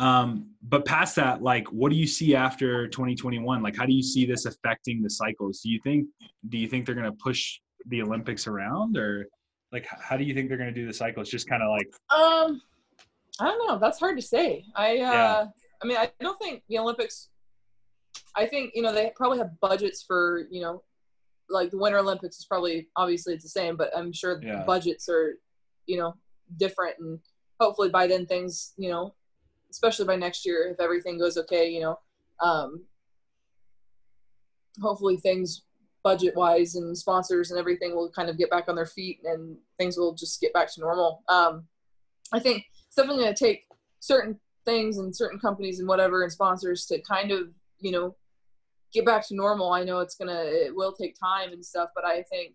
Um, 0.00 0.50
but 0.62 0.84
past 0.84 1.14
that, 1.14 1.42
like, 1.42 1.68
what 1.68 1.90
do 1.90 1.96
you 1.96 2.08
see 2.08 2.34
after 2.34 2.88
2021? 2.88 3.62
Like, 3.62 3.76
how 3.76 3.86
do 3.86 3.92
you 3.92 4.02
see 4.02 4.26
this 4.26 4.46
affecting 4.46 5.00
the 5.00 5.10
cycles? 5.10 5.60
Do 5.60 5.70
you 5.70 5.78
think 5.84 6.08
do 6.48 6.58
you 6.58 6.66
think 6.66 6.86
they're 6.86 6.96
gonna 6.96 7.12
push 7.12 7.60
the 7.86 8.02
Olympics 8.02 8.48
around, 8.48 8.98
or 8.98 9.28
like, 9.70 9.86
how 9.86 10.16
do 10.16 10.24
you 10.24 10.34
think 10.34 10.48
they're 10.48 10.58
gonna 10.58 10.72
do 10.72 10.88
the 10.88 10.92
cycles? 10.92 11.30
Just 11.30 11.48
kind 11.48 11.62
of 11.62 11.68
like, 11.70 11.88
Um, 12.10 12.60
I 13.38 13.44
don't 13.44 13.68
know. 13.68 13.78
That's 13.78 14.00
hard 14.00 14.16
to 14.16 14.22
say. 14.22 14.64
I 14.74 14.98
uh, 14.98 15.12
Yeah. 15.12 15.44
I 15.80 15.86
mean, 15.86 15.98
I 15.98 16.10
don't 16.18 16.38
think 16.40 16.64
the 16.68 16.78
Olympics. 16.80 17.28
I 18.36 18.46
think 18.46 18.72
you 18.74 18.82
know 18.82 18.92
they 18.92 19.12
probably 19.16 19.38
have 19.38 19.58
budgets 19.60 20.02
for 20.02 20.46
you 20.50 20.60
know, 20.60 20.82
like 21.48 21.70
the 21.70 21.78
Winter 21.78 21.98
Olympics 21.98 22.38
is 22.38 22.44
probably 22.44 22.88
obviously 22.96 23.34
it's 23.34 23.44
the 23.44 23.50
same, 23.50 23.76
but 23.76 23.90
I'm 23.96 24.12
sure 24.12 24.40
Yeah. 24.42 24.64
budgets 24.66 25.08
are, 25.08 25.38
you 25.86 25.98
know, 25.98 26.14
different, 26.58 26.98
and 26.98 27.18
hopefully 27.60 27.88
by 27.88 28.06
then 28.06 28.26
things 28.26 28.74
you 28.76 28.90
know, 28.90 29.14
especially 29.70 30.06
by 30.06 30.16
next 30.16 30.44
year 30.44 30.70
if 30.70 30.80
everything 30.80 31.18
goes 31.18 31.38
okay, 31.38 31.68
you 31.68 31.80
know, 31.80 31.98
um, 32.40 32.84
hopefully 34.80 35.16
things 35.16 35.62
budget 36.02 36.36
wise 36.36 36.76
and 36.76 36.96
sponsors 36.96 37.50
and 37.50 37.58
everything 37.58 37.94
will 37.94 38.10
kind 38.10 38.28
of 38.28 38.38
get 38.38 38.48
back 38.48 38.68
on 38.68 38.76
their 38.76 38.86
feet 38.86 39.18
and 39.24 39.56
things 39.76 39.96
will 39.96 40.14
just 40.14 40.40
get 40.40 40.52
back 40.52 40.72
to 40.72 40.80
normal. 40.80 41.24
Um, 41.28 41.66
I 42.32 42.38
think 42.38 42.64
it's 42.86 42.94
definitely 42.94 43.24
going 43.24 43.34
to 43.34 43.44
take 43.44 43.64
certain 43.98 44.38
things 44.64 44.98
and 44.98 45.14
certain 45.16 45.40
companies 45.40 45.80
and 45.80 45.88
whatever 45.88 46.22
and 46.22 46.30
sponsors 46.30 46.86
to 46.86 47.00
kind 47.00 47.32
of, 47.32 47.48
you 47.80 47.90
know, 47.90 48.14
get 48.92 49.04
back 49.04 49.26
to 49.28 49.34
normal. 49.34 49.72
I 49.72 49.84
know 49.84 50.00
it's 50.00 50.16
going 50.16 50.28
to, 50.28 50.42
it 50.66 50.74
will 50.74 50.92
take 50.92 51.14
time 51.22 51.52
and 51.52 51.64
stuff, 51.64 51.90
but 51.94 52.04
I 52.04 52.22
think, 52.22 52.54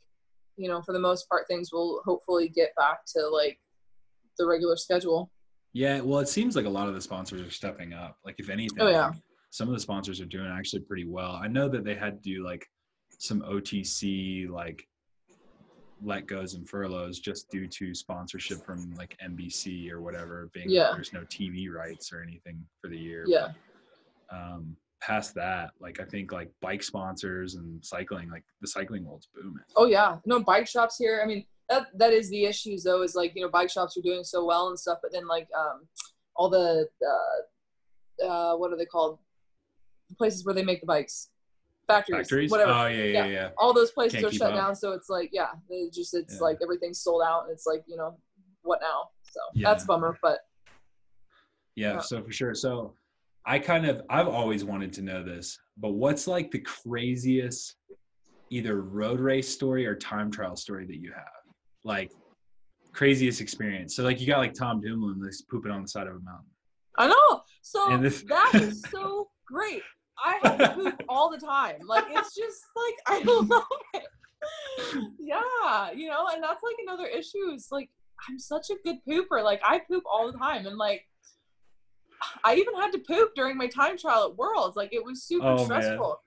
you 0.57 0.67
know, 0.69 0.81
for 0.81 0.93
the 0.93 0.99
most 0.99 1.27
part, 1.29 1.47
things 1.47 1.71
will 1.71 2.01
hopefully 2.05 2.49
get 2.49 2.75
back 2.75 2.99
to 3.15 3.27
like 3.27 3.59
the 4.37 4.45
regular 4.45 4.75
schedule. 4.77 5.31
yeah. 5.73 5.99
Well, 6.01 6.19
it 6.19 6.27
seems 6.29 6.55
like 6.55 6.65
a 6.65 6.69
lot 6.69 6.87
of 6.87 6.93
the 6.95 7.01
sponsors 7.01 7.41
are 7.45 7.51
stepping 7.51 7.93
up. 7.93 8.17
Like, 8.25 8.35
if 8.39 8.49
anything, 8.49 8.81
Oh, 8.81 8.87
yeah. 8.89 9.11
some 9.51 9.67
of 9.67 9.73
the 9.73 9.79
sponsors 9.79 10.19
are 10.21 10.25
doing 10.25 10.47
actually 10.47 10.81
pretty 10.81 11.05
well. 11.05 11.33
I 11.41 11.47
know 11.47 11.67
that 11.69 11.83
they 11.83 11.95
had 11.95 12.21
to 12.23 12.29
do 12.35 12.43
like 12.43 12.65
some 13.19 13.41
OTC 13.41 14.49
like 14.49 14.83
let 16.03 16.25
goes 16.25 16.55
and 16.55 16.67
furloughs 16.67 17.19
just 17.19 17.49
due 17.51 17.67
to 17.67 17.93
sponsorship 17.93 18.65
from 18.65 18.91
like 18.97 19.15
NBC 19.23 19.91
or 19.91 20.01
whatever, 20.01 20.49
being 20.53 20.69
Yeah. 20.69 20.91
there's 20.93 21.13
no 21.13 21.21
TV 21.25 21.69
rights 21.71 22.11
or 22.11 22.21
anything 22.23 22.65
for 22.81 22.89
the 22.89 22.97
year. 22.97 23.23
Yeah. 23.27 23.49
But, 24.29 24.35
um, 24.35 24.75
past 25.01 25.33
that, 25.35 25.71
like 25.79 25.99
I 25.99 26.05
think 26.05 26.31
like 26.31 26.49
bike 26.61 26.83
sponsors 26.83 27.55
and 27.55 27.83
cycling, 27.83 28.29
like 28.29 28.43
the 28.61 28.67
cycling 28.67 29.03
world's 29.05 29.27
booming. 29.35 29.63
Oh 29.75 29.85
yeah, 29.87 30.17
no 30.25 30.39
bike 30.41 30.67
shops 30.67 30.97
here. 30.97 31.21
I 31.23 31.27
mean, 31.27 31.45
that 31.69 31.87
that 31.97 32.13
is 32.13 32.29
the 32.29 32.45
issues 32.45 32.83
though. 32.83 33.01
Is 33.01 33.15
like 33.15 33.33
you 33.35 33.41
know 33.41 33.49
bike 33.49 33.69
shops 33.69 33.97
are 33.97 34.01
doing 34.01 34.23
so 34.23 34.45
well 34.45 34.69
and 34.69 34.79
stuff, 34.79 34.99
but 35.01 35.11
then 35.11 35.27
like 35.27 35.47
um, 35.57 35.87
all 36.35 36.49
the 36.49 36.87
uh, 38.21 38.25
uh, 38.25 38.55
what 38.57 38.71
are 38.71 38.77
they 38.77 38.85
called? 38.85 39.17
The 40.09 40.15
places 40.15 40.45
where 40.45 40.53
they 40.53 40.63
make 40.63 40.81
the 40.81 40.87
bikes, 40.87 41.29
factories, 41.87 42.27
Factories? 42.27 42.51
whatever. 42.51 42.71
Oh 42.71 42.87
yeah, 42.87 43.03
yeah, 43.03 43.25
Yeah. 43.25 43.31
yeah. 43.31 43.49
all 43.57 43.73
those 43.73 43.91
places 43.91 44.19
Can't 44.21 44.25
are 44.33 44.37
shut 44.37 44.51
up. 44.51 44.55
down, 44.57 44.75
so 44.75 44.91
it's 44.91 45.09
like 45.09 45.29
yeah, 45.33 45.49
it 45.69 45.93
just 45.93 46.13
it's 46.13 46.35
Yeah. 46.35 46.41
like 46.41 46.57
everything's 46.61 46.99
sold 46.99 47.23
out, 47.25 47.43
and 47.43 47.51
it's 47.51 47.65
like 47.65 47.83
you 47.87 47.95
know 47.97 48.17
what 48.61 48.79
now? 48.81 49.09
So 49.23 49.39
Yeah. 49.55 49.69
that's 49.69 49.83
a 49.85 49.87
bummer, 49.87 50.17
but 50.21 50.39
Yeah. 51.75 51.99
so 51.99 52.21
for 52.23 52.31
sure. 52.31 52.53
So 52.53 52.93
I 53.45 53.59
kind 53.59 53.85
of 53.87 54.01
I've 54.09 54.27
always 54.27 54.63
wanted 54.63 54.93
to 54.93 55.01
know 55.01 55.23
this, 55.23 55.57
but 55.77 55.91
what's 55.91 56.27
like 56.27 56.51
the 56.51 56.59
craziest 56.59 57.75
either 58.49 58.81
road 58.81 59.19
race 59.19 59.47
story 59.49 59.85
or 59.85 59.95
time 59.95 60.29
trial 60.31 60.55
story 60.55 60.85
that 60.85 60.97
you 60.97 61.11
have? 61.13 61.25
Like 61.83 62.11
craziest 62.93 63.41
experience. 63.41 63.95
So 63.95 64.03
like 64.03 64.19
you 64.19 64.27
got 64.27 64.39
like 64.39 64.53
Tom 64.53 64.81
Dumoulin 64.81 65.19
that's 65.21 65.41
pooping 65.43 65.71
on 65.71 65.81
the 65.83 65.87
side 65.87 66.07
of 66.07 66.15
a 66.15 66.19
mountain. 66.19 66.49
I 66.97 67.07
know. 67.07 67.41
So 67.61 67.97
this- 67.97 68.23
that 68.27 68.51
is 68.55 68.81
so 68.91 69.29
great. 69.47 69.81
I 70.23 70.39
have 70.43 70.57
to 70.59 70.69
poop 70.75 71.03
all 71.09 71.31
the 71.31 71.37
time. 71.39 71.77
Like 71.87 72.05
it's 72.09 72.35
just 72.35 72.61
like 72.75 72.95
I 73.07 73.23
love 73.49 73.65
it. 73.95 74.03
Yeah, 75.19 75.91
you 75.91 76.09
know, 76.09 76.27
and 76.31 76.43
that's 76.43 76.61
like 76.63 76.75
another 76.83 77.05
issue. 77.07 77.51
Is 77.55 77.69
like 77.71 77.89
I'm 78.29 78.37
such 78.37 78.69
a 78.69 78.75
good 78.83 78.97
pooper. 79.07 79.43
Like 79.43 79.61
I 79.65 79.79
poop 79.79 80.03
all 80.11 80.31
the 80.31 80.37
time, 80.37 80.67
and 80.67 80.77
like 80.77 81.05
I 82.43 82.55
even 82.55 82.75
had 82.75 82.91
to 82.91 82.99
poop 82.99 83.31
during 83.35 83.57
my 83.57 83.67
time 83.67 83.97
trial 83.97 84.25
at 84.29 84.35
Worlds. 84.37 84.75
Like 84.75 84.93
it 84.93 85.03
was 85.03 85.23
super 85.23 85.47
Oh, 85.47 85.55
man. 85.57 85.65
stressful. 85.65 86.19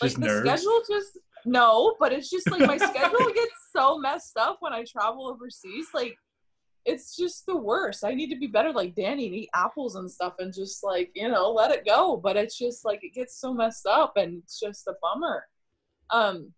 Just 0.00 0.18
like 0.18 0.28
the 0.28 0.40
schedule 0.40 0.80
just 0.88 1.18
no, 1.46 1.96
but 1.98 2.12
it's 2.12 2.30
just 2.30 2.50
like 2.50 2.66
my 2.66 2.76
schedule 2.90 3.32
gets 3.34 3.52
so 3.74 3.98
messed 3.98 4.36
up 4.36 4.58
when 4.60 4.72
I 4.72 4.84
travel 4.84 5.26
overseas. 5.28 5.88
Like 5.94 6.16
it's 6.86 7.16
just 7.16 7.44
the 7.46 7.56
worst. 7.56 8.04
I 8.04 8.14
need 8.14 8.30
to 8.30 8.38
be 8.38 8.46
better 8.46 8.72
like 8.72 8.94
Danny 8.94 9.26
and 9.26 9.34
eat 9.34 9.50
apples 9.54 9.96
and 9.96 10.10
stuff 10.10 10.34
and 10.38 10.52
just 10.54 10.82
like, 10.82 11.10
you 11.14 11.28
know, 11.28 11.50
let 11.52 11.70
it 11.70 11.84
go. 11.86 12.16
But 12.16 12.36
it's 12.36 12.56
just 12.56 12.84
like 12.84 13.00
it 13.04 13.12
gets 13.14 13.38
so 13.38 13.52
messed 13.52 13.86
up 13.86 14.14
and 14.16 14.42
it's 14.42 14.58
just 14.60 14.86
a 14.86 14.94
bummer. 15.02 15.44
Um 16.10 16.52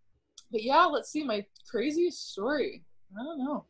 but 0.51 0.63
yeah, 0.63 0.85
let's 0.85 1.11
see 1.11 1.25
my 1.25 1.45
craziest 1.71 2.33
story. 2.33 2.85
I 3.19 3.23
don't 3.25 3.39
know. 3.39 3.65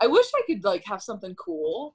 I 0.00 0.06
wish 0.06 0.26
I 0.34 0.42
could 0.46 0.64
like 0.64 0.84
have 0.86 1.02
something 1.02 1.34
cool. 1.34 1.94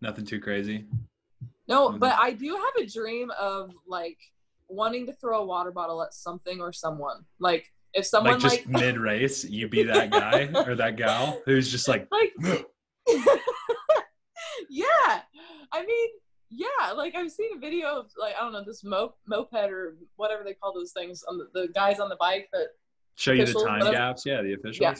Nothing 0.00 0.24
too 0.24 0.40
crazy. 0.40 0.86
No, 1.68 1.92
but 1.92 2.16
I 2.18 2.32
do 2.32 2.56
have 2.56 2.84
a 2.84 2.86
dream 2.90 3.30
of 3.38 3.70
like 3.86 4.18
wanting 4.68 5.06
to 5.06 5.12
throw 5.12 5.40
a 5.40 5.46
water 5.46 5.70
bottle 5.70 6.02
at 6.02 6.12
something 6.12 6.60
or 6.60 6.72
someone. 6.72 7.24
Like 7.38 7.72
if 7.94 8.04
someone 8.06 8.34
like 8.34 8.42
just 8.42 8.56
like 8.66 8.68
mid 8.82 8.98
race, 8.98 9.44
you 9.44 9.68
be 9.68 9.82
that 9.84 10.10
guy 10.10 10.50
or 10.66 10.74
that 10.74 10.96
gal 10.96 11.40
who's 11.46 11.70
just 11.70 11.88
like 11.88 12.08
like 12.10 12.32
yeah 14.70 15.20
i 15.72 15.84
mean 15.84 16.08
yeah 16.50 16.92
like 16.92 17.14
i've 17.14 17.30
seen 17.30 17.56
a 17.56 17.58
video 17.58 17.88
of 17.88 18.10
like 18.18 18.34
i 18.38 18.40
don't 18.40 18.52
know 18.52 18.64
this 18.64 18.84
mo- 18.84 19.14
moped 19.26 19.54
or 19.70 19.96
whatever 20.16 20.44
they 20.44 20.54
call 20.54 20.72
those 20.74 20.92
things 20.92 21.22
on 21.28 21.38
the, 21.38 21.48
the 21.52 21.68
guys 21.74 22.00
on 22.00 22.08
the 22.08 22.16
bike 22.16 22.48
that 22.52 22.68
show 23.16 23.32
you 23.32 23.44
the 23.44 23.52
time 23.52 23.80
whatever. 23.80 23.92
gaps. 23.92 24.24
Yeah, 24.24 24.42
the 24.42 24.54
officials. 24.54 24.80
yeah 24.80 24.94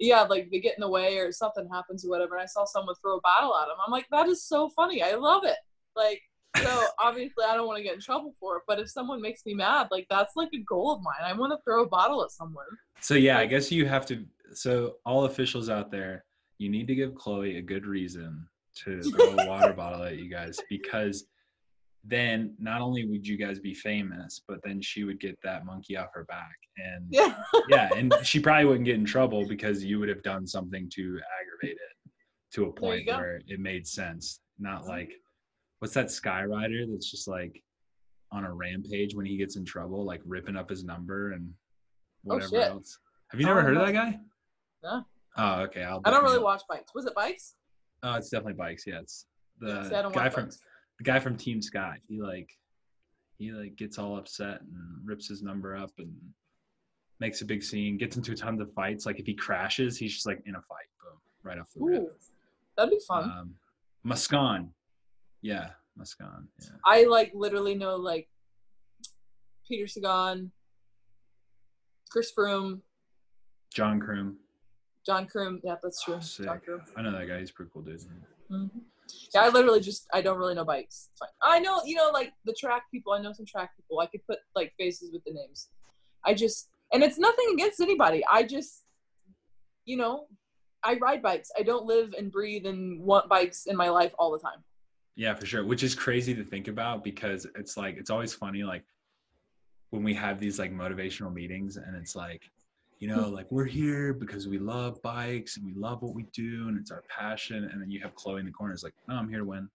like 0.00 0.50
they 0.50 0.60
get 0.60 0.76
in 0.76 0.80
the 0.80 0.88
way 0.88 1.18
or 1.18 1.32
something 1.32 1.68
happens 1.72 2.04
or 2.04 2.10
whatever 2.10 2.34
and 2.34 2.42
i 2.42 2.46
saw 2.46 2.64
someone 2.64 2.94
throw 3.00 3.16
a 3.16 3.20
bottle 3.20 3.56
at 3.56 3.68
him 3.68 3.76
i'm 3.84 3.92
like 3.92 4.06
that 4.10 4.28
is 4.28 4.42
so 4.42 4.68
funny. 4.68 5.02
I 5.02 5.14
love 5.14 5.44
it. 5.44 5.56
Like 5.96 6.20
so 6.56 6.86
obviously 6.98 7.44
i 7.48 7.54
don't 7.54 7.66
want 7.66 7.78
to 7.78 7.82
get 7.82 7.94
in 7.94 8.00
trouble 8.00 8.32
for 8.38 8.58
it 8.58 8.62
but 8.68 8.78
if 8.78 8.88
someone 8.88 9.20
makes 9.20 9.44
me 9.44 9.54
mad 9.54 9.88
like 9.90 10.06
that's 10.10 10.36
like 10.36 10.50
a 10.54 10.58
goal 10.58 10.92
of 10.92 11.02
mine. 11.02 11.24
I 11.24 11.32
want 11.32 11.52
to 11.52 11.58
throw 11.64 11.84
a 11.84 11.88
bottle 11.88 12.22
at 12.24 12.30
someone. 12.30 12.66
So 13.00 13.14
yeah, 13.14 13.38
I 13.38 13.46
guess 13.46 13.70
you 13.70 13.86
have 13.86 14.06
to. 14.06 14.24
So 14.52 14.96
all 15.04 15.24
officials 15.24 15.68
out 15.68 15.90
there, 15.90 16.24
you 16.58 16.68
need 16.68 16.86
to 16.88 16.94
give 16.94 17.14
Chloe 17.14 17.58
a 17.58 17.62
good 17.62 17.86
reason 17.86 18.46
to 18.84 19.02
throw 19.02 19.36
a 19.36 19.46
water 19.46 19.72
bottle 19.72 20.02
at 20.02 20.18
you 20.18 20.28
guys 20.28 20.58
because 20.68 21.24
then 22.06 22.54
not 22.58 22.80
only 22.82 23.06
would 23.06 23.26
you 23.26 23.36
guys 23.36 23.58
be 23.58 23.72
famous, 23.74 24.42
but 24.46 24.58
then 24.62 24.80
she 24.82 25.04
would 25.04 25.18
get 25.18 25.38
that 25.42 25.64
monkey 25.64 25.96
off 25.96 26.08
her 26.14 26.24
back. 26.24 26.54
And 26.76 27.06
Yeah. 27.10 27.42
yeah, 27.68 27.88
and 27.94 28.12
she 28.22 28.40
probably 28.40 28.66
wouldn't 28.66 28.84
get 28.84 28.96
in 28.96 29.04
trouble 29.06 29.46
because 29.48 29.82
you 29.82 29.98
would 30.00 30.08
have 30.10 30.22
done 30.22 30.46
something 30.46 30.88
to 30.94 31.18
aggravate 31.40 31.76
it 31.78 32.10
to 32.52 32.66
a 32.66 32.72
point 32.72 33.06
where 33.06 33.40
it 33.46 33.58
made 33.60 33.86
sense. 33.86 34.40
Not 34.58 34.86
like 34.86 35.12
what's 35.78 35.94
that 35.94 36.06
Skyrider 36.06 36.84
that's 36.90 37.10
just 37.10 37.26
like 37.26 37.62
on 38.30 38.44
a 38.44 38.52
rampage 38.52 39.14
when 39.14 39.26
he 39.26 39.36
gets 39.36 39.56
in 39.56 39.64
trouble, 39.64 40.04
like 40.04 40.20
ripping 40.26 40.56
up 40.56 40.68
his 40.70 40.84
number 40.84 41.32
and 41.32 41.50
Oh, 42.28 42.34
whatever 42.34 42.56
shit. 42.56 42.70
else. 42.70 42.98
Have 43.30 43.40
you 43.40 43.46
never 43.46 43.60
Oh, 43.60 43.62
heard 43.64 43.76
of 43.76 43.86
that 43.86 43.92
guy? 43.92 44.18
No. 44.82 45.04
Oh, 45.36 45.60
okay. 45.62 45.82
I'll 45.82 46.00
I 46.04 46.10
don't 46.10 46.22
really 46.24 46.38
watch 46.38 46.62
bikes. 46.68 46.94
Was 46.94 47.04
it 47.06 47.14
bikes? 47.14 47.54
Oh, 48.02 48.14
it's 48.14 48.30
definitely 48.30 48.54
bikes. 48.54 48.86
Yeah, 48.86 49.00
it's 49.00 49.26
the 49.58 50.10
guy 50.14 50.28
from 50.30 50.44
bikes. 50.44 50.58
The 51.04 51.10
guy 51.12 51.20
from 51.20 51.36
Team 51.36 51.60
Sky. 51.60 51.98
He 52.08 52.18
like 52.20 52.48
he 53.36 53.52
like 53.52 53.76
gets 53.76 53.98
all 53.98 54.16
upset 54.16 54.62
and 54.62 55.06
rips 55.06 55.28
his 55.28 55.42
number 55.42 55.76
up 55.76 55.90
and 55.98 56.10
makes 57.20 57.42
a 57.42 57.44
big 57.44 57.62
scene. 57.62 57.98
Gets 57.98 58.16
into 58.16 58.34
tons 58.34 58.60
of 58.62 58.72
fights. 58.72 59.04
Like 59.04 59.20
if 59.20 59.26
he 59.26 59.34
crashes, 59.34 59.98
he's 59.98 60.14
just 60.14 60.24
like 60.26 60.40
in 60.46 60.54
a 60.54 60.62
fight. 60.62 60.86
Boom, 61.02 61.18
right 61.42 61.58
off 61.58 61.68
the 61.76 61.82
Ooh, 61.82 61.88
rip. 61.88 62.20
that'd 62.76 62.90
be 62.90 62.98
fun. 63.06 63.24
Um, 63.24 63.54
Moscon. 64.02 64.70
Yeah, 65.42 65.70
Moscon. 65.98 66.48
Yeah. 66.62 66.68
I 66.86 67.04
like 67.04 67.32
literally 67.34 67.74
know 67.74 67.96
like 67.96 68.26
Peter 69.68 69.86
Sagan, 69.86 70.52
Chris 72.10 72.32
Froome, 72.32 72.80
John 73.74 74.00
Croom. 74.00 74.38
John 75.04 75.26
Croom. 75.26 75.60
Yeah, 75.62 75.74
that's 75.82 76.02
true. 76.02 76.14
Oh. 76.14 76.44
John 76.44 76.60
Croom. 76.60 76.80
I 76.96 77.02
know 77.02 77.12
that 77.12 77.28
guy. 77.28 77.40
He's 77.40 77.50
a 77.50 77.52
pretty 77.52 77.70
cool 77.74 77.82
dude. 77.82 78.00
Mhm. 78.50 78.70
Yeah, 79.34 79.42
I 79.42 79.48
literally 79.48 79.80
just 79.80 80.06
I 80.12 80.20
don't 80.22 80.38
really 80.38 80.54
know 80.54 80.64
bikes. 80.64 81.10
I 81.42 81.58
know 81.60 81.82
you 81.84 81.96
know 81.96 82.10
like 82.12 82.32
the 82.44 82.54
track 82.58 82.84
people. 82.90 83.12
I 83.12 83.20
know 83.20 83.32
some 83.32 83.46
track 83.46 83.76
people. 83.76 84.00
I 84.00 84.06
could 84.06 84.26
put 84.26 84.38
like 84.54 84.72
faces 84.78 85.12
with 85.12 85.24
the 85.24 85.32
names. 85.32 85.68
I 86.24 86.34
just 86.34 86.68
and 86.92 87.02
it's 87.02 87.18
nothing 87.18 87.46
against 87.52 87.80
anybody. 87.80 88.24
I 88.30 88.42
just 88.44 88.84
you 89.84 89.96
know 89.96 90.26
I 90.84 90.98
ride 91.00 91.22
bikes. 91.22 91.50
I 91.58 91.62
don't 91.62 91.86
live 91.86 92.14
and 92.16 92.30
breathe 92.30 92.66
and 92.66 93.00
want 93.00 93.28
bikes 93.28 93.66
in 93.66 93.76
my 93.76 93.88
life 93.88 94.12
all 94.18 94.30
the 94.32 94.38
time. 94.38 94.62
Yeah, 95.16 95.34
for 95.34 95.46
sure. 95.46 95.64
Which 95.64 95.82
is 95.82 95.94
crazy 95.94 96.34
to 96.34 96.44
think 96.44 96.68
about 96.68 97.04
because 97.04 97.46
it's 97.56 97.76
like 97.76 97.96
it's 97.96 98.10
always 98.10 98.34
funny 98.34 98.64
like 98.64 98.84
when 99.90 100.02
we 100.02 100.12
have 100.14 100.40
these 100.40 100.58
like 100.58 100.72
motivational 100.72 101.32
meetings 101.32 101.76
and 101.76 101.96
it's 101.96 102.16
like, 102.16 102.50
you 103.04 103.14
know, 103.14 103.28
like 103.28 103.46
we're 103.52 103.66
here 103.66 104.14
because 104.14 104.48
we 104.48 104.56
love 104.56 105.02
bikes 105.02 105.58
and 105.58 105.66
we 105.66 105.74
love 105.74 106.00
what 106.00 106.14
we 106.14 106.22
do 106.32 106.68
and 106.68 106.78
it's 106.78 106.90
our 106.90 107.04
passion. 107.06 107.68
And 107.70 107.82
then 107.82 107.90
you 107.90 108.00
have 108.00 108.14
Chloe 108.14 108.40
in 108.40 108.46
the 108.46 108.50
corner. 108.50 108.72
It's 108.72 108.82
like, 108.82 108.94
no, 109.06 109.16
I'm 109.16 109.28
here 109.28 109.40
to 109.40 109.44
win. 109.44 109.68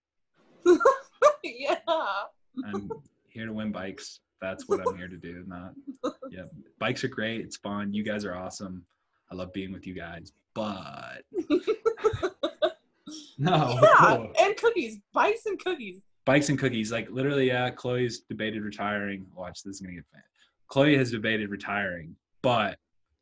yeah. 1.43 1.75
I'm 1.87 2.89
here 3.27 3.45
to 3.45 3.53
win 3.53 3.71
bikes. 3.71 4.21
That's 4.41 4.67
what 4.67 4.79
I'm 4.79 4.97
here 4.97 5.07
to 5.07 5.15
do. 5.15 5.43
Not 5.45 5.75
yeah. 6.31 6.45
Bikes 6.79 7.03
are 7.03 7.07
great. 7.07 7.41
It's 7.41 7.57
fun. 7.57 7.93
You 7.93 8.01
guys 8.01 8.25
are 8.25 8.35
awesome. 8.35 8.83
I 9.31 9.35
love 9.35 9.53
being 9.53 9.71
with 9.71 9.85
you 9.85 9.93
guys. 9.93 10.33
But 10.55 11.21
no, 13.37 13.79
yeah, 13.79 14.25
and 14.39 14.57
cookies, 14.57 14.97
bikes 15.13 15.45
and 15.45 15.63
cookies. 15.63 16.01
bikes 16.25 16.49
and 16.49 16.57
cookies. 16.57 16.91
Like 16.91 17.11
literally, 17.11 17.45
yeah. 17.45 17.69
Chloe's 17.69 18.21
debated 18.21 18.63
retiring. 18.63 19.27
Watch 19.35 19.61
this 19.61 19.75
is 19.75 19.81
gonna 19.81 19.93
get 19.93 20.05
fan. 20.11 20.23
Chloe 20.67 20.97
has 20.97 21.11
debated 21.11 21.51
retiring, 21.51 22.15
but 22.41 22.79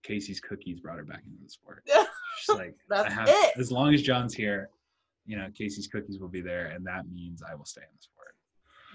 Casey's 0.08 0.40
cookies 0.40 0.80
brought 0.80 0.98
her 0.98 1.04
back 1.04 1.24
into 1.26 1.38
the 1.44 1.50
sport. 1.50 1.84
She's 2.40 2.56
like, 2.56 2.76
I 2.92 3.04
That's 3.04 3.14
have 3.14 3.28
it. 3.30 3.58
as 3.58 3.72
long 3.72 3.94
as 3.94 4.02
John's 4.02 4.34
here, 4.34 4.70
you 5.26 5.36
know, 5.38 5.48
Casey's 5.56 5.88
cookies 5.88 6.20
will 6.20 6.30
be 6.30 6.42
there, 6.42 6.68
and 6.68 6.86
that 6.88 7.04
means 7.12 7.42
I 7.44 7.56
will 7.56 7.66
stay 7.66 7.82
in 7.82 7.88
the 7.96 8.02
sport. 8.02 8.36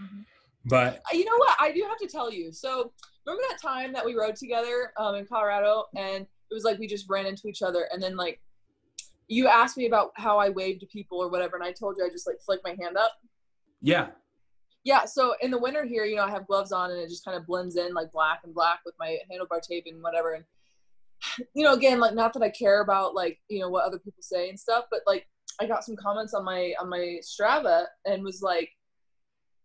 Mhm. 0.03 0.25
But 0.65 1.03
Uh, 1.13 1.17
You 1.17 1.25
know 1.25 1.37
what? 1.37 1.57
I 1.61 1.73
do 1.73 1.83
have 1.83 1.99
to 1.99 2.07
tell 2.07 2.33
you. 2.33 2.53
So 2.53 2.93
remember 3.27 3.43
that 3.51 3.61
time 3.61 3.93
that 3.93 4.05
we 4.05 4.15
rode 4.15 4.37
together 4.37 4.93
um, 4.97 5.17
in 5.17 5.27
Colorado, 5.27 5.87
and 5.97 6.23
it 6.51 6.55
was 6.55 6.65
like 6.65 6.79
we 6.79 6.87
just 6.87 7.09
ran 7.11 7.27
into 7.27 7.47
each 7.49 7.63
other, 7.63 7.89
and 7.93 8.03
then 8.03 8.17
like 8.17 8.41
you 9.29 9.49
asked 9.49 9.77
me 9.77 9.87
about 9.87 10.13
how 10.17 10.39
I 10.39 10.49
waved 10.51 10.81
to 10.81 10.87
people 10.87 11.19
or 11.19 11.29
whatever, 11.29 11.57
and 11.57 11.65
I 11.65 11.73
told 11.73 11.97
you 11.99 12.05
I 12.07 12.09
just 12.11 12.27
like 12.27 12.41
flicked 12.41 12.65
my 12.65 12.77
hand 12.81 12.97
up. 12.97 13.13
yeah, 13.81 14.11
Yeah. 14.85 15.05
So 15.05 15.35
in 15.41 15.51
the 15.51 15.59
winter 15.59 15.85
here, 15.85 16.05
you 16.05 16.17
know, 16.17 16.25
I 16.25 16.31
have 16.31 16.47
gloves 16.47 16.73
on, 16.73 16.91
and 16.91 17.01
it 17.01 17.09
just 17.09 17.25
kind 17.25 17.37
of 17.37 17.47
blends 17.47 17.77
in 17.77 17.93
like 17.93 18.11
black 18.13 18.41
and 18.45 18.55
black 18.55 18.81
with 18.87 18.95
my 18.99 19.19
handlebar 19.31 19.61
tape 19.61 19.85
and 19.87 20.03
whatever. 20.03 20.33
And 20.35 20.45
you 21.55 21.65
know, 21.65 21.73
again, 21.75 22.01
like 22.01 22.15
not 22.15 22.33
that 22.35 22.43
I 22.43 22.51
care 22.51 22.83
about 22.83 23.15
like 23.15 23.39
you 23.49 23.61
know 23.61 23.69
what 23.71 23.85
other 23.85 23.99
people 23.99 24.23
say 24.23 24.49
and 24.49 24.59
stuff, 24.59 24.85
but 24.91 25.01
like 25.07 25.27
I 25.61 25.67
got 25.67 25.85
some 25.85 25.97
comments 25.97 26.35
on 26.35 26.45
my 26.45 26.75
on 26.81 26.89
my 26.89 27.19
Strava 27.23 27.85
and 28.07 28.23
was 28.25 28.43
like, 28.43 28.71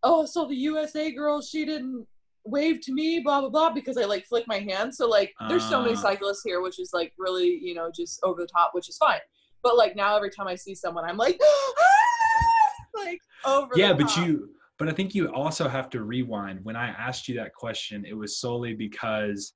"Oh, 0.04 0.26
so 0.26 0.48
the 0.48 0.56
USA 0.56 1.12
girl, 1.12 1.41
she 1.41 1.65
didn't 1.65 2.06
wave 2.46 2.80
to 2.82 2.93
me, 2.93 3.20
blah 3.20 3.41
blah 3.41 3.50
blah," 3.50 3.70
because 3.72 3.98
I 3.98 4.06
like 4.06 4.26
flick 4.26 4.46
my 4.48 4.60
hand. 4.60 4.93
So 4.93 5.08
like, 5.08 5.34
there's 5.50 5.65
so 5.67 5.82
many 5.82 5.93
Ah. 5.96 6.02
cyclists 6.02 6.43
here, 6.46 6.62
which 6.62 6.80
is 6.80 6.91
like 6.93 7.13
really 7.17 7.60
you 7.62 7.74
know 7.74 7.89
just 7.96 8.20
over 8.24 8.41
the 8.41 8.48
top, 8.48 8.72
which 8.74 8.89
is 8.89 8.98
fine. 8.98 9.20
But 9.63 9.76
like 9.78 9.96
now, 9.96 10.15
every 10.15 10.30
time 10.30 10.48
I 10.48 10.56
see 10.56 10.76
someone, 10.76 11.04
I'm 11.06 11.17
like, 11.17 11.39
like 12.96 13.22
over. 13.46 13.72
yeah. 13.76 13.93
But 13.93 14.10
top. 14.10 14.26
you, 14.28 14.50
but 14.78 14.88
I 14.88 14.91
think 14.91 15.15
you 15.15 15.28
also 15.34 15.67
have 15.67 15.89
to 15.91 16.04
rewind. 16.04 16.60
When 16.63 16.76
I 16.76 16.89
asked 16.89 17.28
you 17.28 17.36
that 17.36 17.54
question, 17.54 18.06
it 18.06 18.13
was 18.15 18.39
solely 18.39 18.74
because 18.74 19.54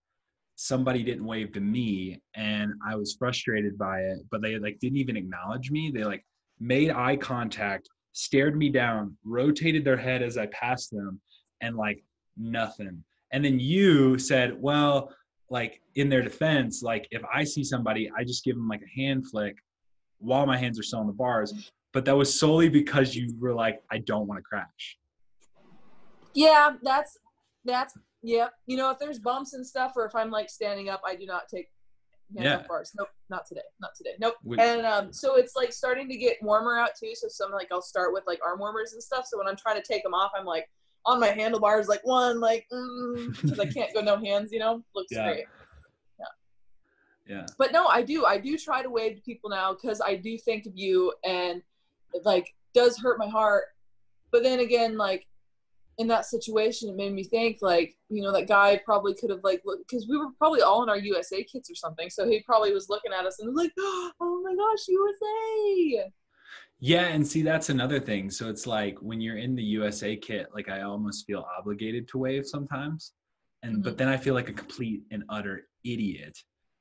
somebody 0.61 1.01
didn't 1.01 1.25
wave 1.25 1.51
to 1.51 1.59
me 1.59 2.21
and 2.35 2.71
I 2.87 2.95
was 2.95 3.15
frustrated 3.15 3.79
by 3.79 4.01
it, 4.01 4.19
but 4.29 4.43
they 4.43 4.59
like 4.59 4.77
didn't 4.79 4.99
even 4.99 5.17
acknowledge 5.17 5.71
me. 5.71 5.91
They 5.91 6.03
like 6.03 6.23
made 6.59 6.91
eye 6.91 7.17
contact, 7.17 7.89
stared 8.11 8.55
me 8.55 8.69
down, 8.69 9.17
rotated 9.23 9.83
their 9.83 9.97
head 9.97 10.21
as 10.21 10.37
I 10.37 10.45
passed 10.47 10.91
them, 10.91 11.19
and 11.61 11.75
like 11.75 12.03
nothing. 12.37 13.03
And 13.33 13.43
then 13.43 13.59
you 13.59 14.19
said, 14.19 14.61
well, 14.61 15.11
like 15.49 15.81
in 15.95 16.09
their 16.09 16.21
defense, 16.21 16.83
like 16.83 17.07
if 17.09 17.23
I 17.33 17.43
see 17.43 17.63
somebody, 17.63 18.11
I 18.15 18.23
just 18.23 18.43
give 18.43 18.55
them 18.55 18.67
like 18.67 18.83
a 18.83 19.01
hand 19.01 19.27
flick 19.31 19.55
while 20.19 20.45
my 20.45 20.57
hands 20.57 20.79
are 20.79 20.83
still 20.83 20.99
on 20.99 21.07
the 21.07 21.13
bars. 21.13 21.71
But 21.91 22.05
that 22.05 22.15
was 22.15 22.39
solely 22.39 22.69
because 22.69 23.15
you 23.15 23.35
were 23.39 23.55
like, 23.55 23.81
I 23.91 23.97
don't 23.97 24.27
want 24.27 24.37
to 24.37 24.43
crash. 24.43 24.99
Yeah, 26.35 26.73
that's 26.83 27.17
that's 27.65 27.97
yeah. 28.21 28.47
You 28.67 28.77
know, 28.77 28.89
if 28.91 28.99
there's 28.99 29.19
bumps 29.19 29.53
and 29.53 29.65
stuff, 29.65 29.93
or 29.95 30.05
if 30.05 30.15
I'm 30.15 30.29
like 30.31 30.49
standing 30.49 30.89
up, 30.89 31.01
I 31.05 31.15
do 31.15 31.25
not 31.25 31.47
take 31.47 31.69
Yeah. 32.33 32.63
bars. 32.67 32.91
Nope, 32.97 33.09
not 33.29 33.45
today. 33.45 33.61
Not 33.79 33.91
today. 33.95 34.15
Nope. 34.19 34.35
We- 34.43 34.57
And 34.59 34.85
um, 34.85 35.11
so 35.13 35.35
it's 35.35 35.55
like 35.55 35.73
starting 35.73 36.07
to 36.09 36.15
get 36.17 36.41
warmer 36.41 36.77
out 36.77 36.91
too. 36.99 37.13
So 37.15 37.27
some 37.27 37.51
like 37.51 37.67
I'll 37.71 37.81
start 37.81 38.13
with 38.13 38.23
like 38.27 38.39
arm 38.45 38.59
warmers 38.59 38.93
and 38.93 39.01
stuff. 39.03 39.25
So 39.27 39.37
when 39.37 39.47
I'm 39.47 39.55
trying 39.57 39.81
to 39.81 39.87
take 39.87 40.03
them 40.03 40.13
off, 40.13 40.31
I'm 40.37 40.45
like 40.45 40.69
on 41.05 41.19
my 41.19 41.27
handlebars, 41.29 41.87
like 41.87 42.05
one, 42.05 42.39
like 42.39 42.67
because 43.41 43.59
I 43.59 43.65
can't 43.65 43.93
go 43.93 44.01
no 44.01 44.17
hands. 44.17 44.51
You 44.51 44.59
know, 44.59 44.83
looks 44.95 45.11
Yeah. 45.11 45.23
great. 45.33 45.45
Yeah. 46.19 46.25
yeah. 47.37 47.45
But 47.57 47.71
no, 47.71 47.87
I 47.87 48.01
do. 48.03 48.25
I 48.25 48.37
do 48.37 48.57
try 48.57 48.81
to 48.83 48.89
wave 48.89 49.15
to 49.15 49.21
people 49.23 49.49
now 49.49 49.73
because 49.73 49.99
I 49.99 50.15
do 50.15 50.37
think 50.37 50.65
of 50.67 50.73
you, 50.77 51.11
and 51.25 51.61
it, 52.13 52.23
like 52.25 52.53
does 52.73 52.97
hurt 52.99 53.17
my 53.17 53.27
heart. 53.27 53.65
But 54.31 54.43
then 54.43 54.59
again, 54.59 54.95
like 54.95 55.25
in 55.97 56.07
that 56.07 56.25
situation, 56.25 56.89
it 56.89 56.95
made 56.95 57.13
me 57.13 57.23
think 57.23 57.57
like 57.61 57.95
you 58.09 58.21
know 58.21 58.31
that 58.31 58.47
guy 58.47 58.79
probably 58.83 59.13
could 59.13 59.29
have 59.29 59.43
like 59.43 59.61
because 59.79 60.07
we 60.07 60.17
were 60.17 60.31
probably 60.37 60.61
all 60.61 60.83
in 60.83 60.89
our 60.89 60.97
USA 60.97 61.43
kits 61.43 61.69
or 61.69 61.75
something. 61.75 62.09
So 62.09 62.27
he 62.27 62.41
probably 62.41 62.73
was 62.73 62.89
looking 62.89 63.11
at 63.13 63.25
us 63.25 63.39
and 63.39 63.47
was 63.47 63.57
like, 63.57 63.73
"Oh 63.77 64.41
my 64.43 64.55
gosh, 64.55 64.87
USA!" 64.87 66.11
Yeah, 66.79 67.05
and 67.07 67.25
see 67.25 67.43
that's 67.43 67.69
another 67.69 67.99
thing. 67.99 68.31
So 68.31 68.49
it's 68.49 68.65
like 68.65 68.97
when 69.01 69.21
you're 69.21 69.37
in 69.37 69.55
the 69.55 69.63
USA 69.63 70.15
kit, 70.15 70.47
like 70.53 70.69
I 70.69 70.81
almost 70.81 71.27
feel 71.27 71.45
obligated 71.57 72.07
to 72.09 72.17
wave 72.17 72.45
sometimes. 72.45 73.13
And 73.63 73.83
but 73.83 73.91
mm-hmm. 73.91 73.97
then 73.97 74.07
I 74.07 74.17
feel 74.17 74.33
like 74.33 74.49
a 74.49 74.53
complete 74.53 75.03
and 75.11 75.23
utter 75.29 75.67
idiot 75.83 76.37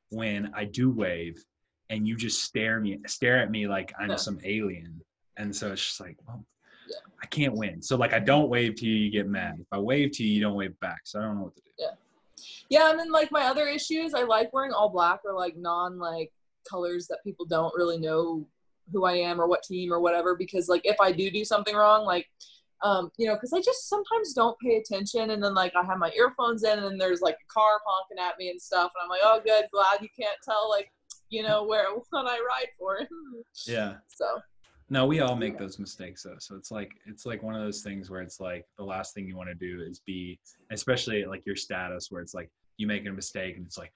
when 0.09 0.51
I 0.55 0.65
do 0.65 0.91
wave 0.91 1.43
and 1.91 2.07
you 2.07 2.17
just 2.17 2.45
stare 2.45 2.81
me 2.81 2.99
stare 3.07 3.39
at 3.39 3.51
me 3.51 3.67
like 3.67 3.93
I'm 3.99 4.17
some 4.17 4.39
alien. 4.45 5.01
And 5.37 5.55
so 5.55 5.73
it's 5.73 5.85
just 5.85 6.01
like, 6.01 6.17
well, 6.27 6.45
Yeah. 6.91 6.97
I 7.23 7.27
can't 7.27 7.55
win. 7.55 7.81
So 7.81 7.97
like 7.97 8.13
I 8.13 8.19
don't 8.19 8.49
wave 8.49 8.75
to 8.77 8.87
you, 8.87 8.95
you 8.95 9.11
get 9.11 9.29
mad. 9.29 9.57
If 9.61 9.67
I 9.73 9.79
wave 9.79 10.11
to 10.13 10.25
you, 10.25 10.35
you 10.35 10.41
don't 10.41 10.55
wave 10.55 10.79
back. 10.81 11.03
So 11.05 11.21
I 11.21 11.23
don't 11.23 11.37
know 11.37 11.45
what 11.45 11.57
to 11.57 11.63
do. 11.63 11.71
Yeah, 11.79 11.91
Yeah, 12.69 12.91
and 12.91 12.99
then 12.99 13.13
like 13.13 13.31
my 13.31 13.43
other 13.43 13.67
issues, 13.67 14.15
I 14.15 14.25
like 14.25 14.53
wearing 14.53 14.73
all 14.73 14.89
black 14.89 15.21
or 15.25 15.35
like 15.35 15.57
non 15.57 15.99
like 15.99 16.33
colors 16.69 17.07
that 17.09 17.19
people 17.25 17.47
don't 17.47 17.75
really 17.77 17.99
know 17.99 18.47
who 18.93 19.05
I 19.05 19.15
am 19.15 19.41
or 19.41 19.47
what 19.47 19.63
team 19.63 19.93
or 19.93 20.01
whatever. 20.01 20.35
Because 20.35 20.69
like 20.69 20.83
if 20.85 20.97
I 21.01 21.13
do 21.13 21.31
do 21.31 21.45
something 21.45 21.75
wrong, 21.75 22.05
like 22.05 22.27
um, 22.83 23.11
you 23.19 23.27
know, 23.27 23.35
because 23.35 23.53
I 23.53 23.61
just 23.61 23.89
sometimes 23.89 24.33
don't 24.33 24.59
pay 24.59 24.77
attention, 24.77 25.31
and 25.31 25.43
then 25.43 25.55
like 25.55 25.75
I 25.77 25.85
have 25.85 25.99
my 25.99 26.11
earphones 26.17 26.65
in, 26.65 26.79
and 26.79 26.85
then 26.85 26.99
there's 26.99 27.21
like 27.21 27.35
a 27.37 27.53
car 27.53 27.79
honking 27.87 28.19
at 28.19 28.39
me 28.39 28.49
and 28.49 28.61
stuff, 28.61 28.91
and 28.95 29.03
I'm 29.03 29.09
like, 29.09 29.21
oh, 29.23 29.41
good, 29.45 29.67
glad 29.73 30.01
you 30.01 30.09
can't 30.19 30.39
tell 30.43 30.69
like 30.71 30.91
you 31.29 31.43
know 31.43 31.65
where 31.65 31.87
what 32.11 32.27
I 32.27 32.39
ride 32.39 32.69
for. 32.79 33.01
Yeah. 33.67 33.97
so 34.09 34.41
No, 34.93 35.07
we 35.07 35.21
all 35.21 35.37
make 35.37 35.57
those 35.57 35.79
mistakes 35.79 36.25
though. 36.25 36.37
So 36.41 36.57
it's 36.57 36.71
like 36.73 36.91
it's 37.07 37.25
like 37.25 37.43
one 37.43 37.55
of 37.55 37.63
those 37.63 37.83
things 37.83 38.11
where 38.11 38.21
it's 38.23 38.41
like 38.41 38.67
the 38.77 38.83
last 38.85 39.15
thing 39.15 39.27
you 39.29 39.37
want 39.37 39.49
to 39.49 39.55
do 39.55 39.81
is 39.83 40.01
be, 40.01 40.39
especially 40.73 41.25
like 41.25 41.47
your 41.47 41.55
status 41.57 42.11
where 42.11 42.21
it's 42.21 42.35
like 42.35 42.51
you 42.77 42.87
make 42.89 43.07
a 43.07 43.11
mistake 43.11 43.57
and 43.57 43.65
it's 43.67 43.79
like 43.79 43.93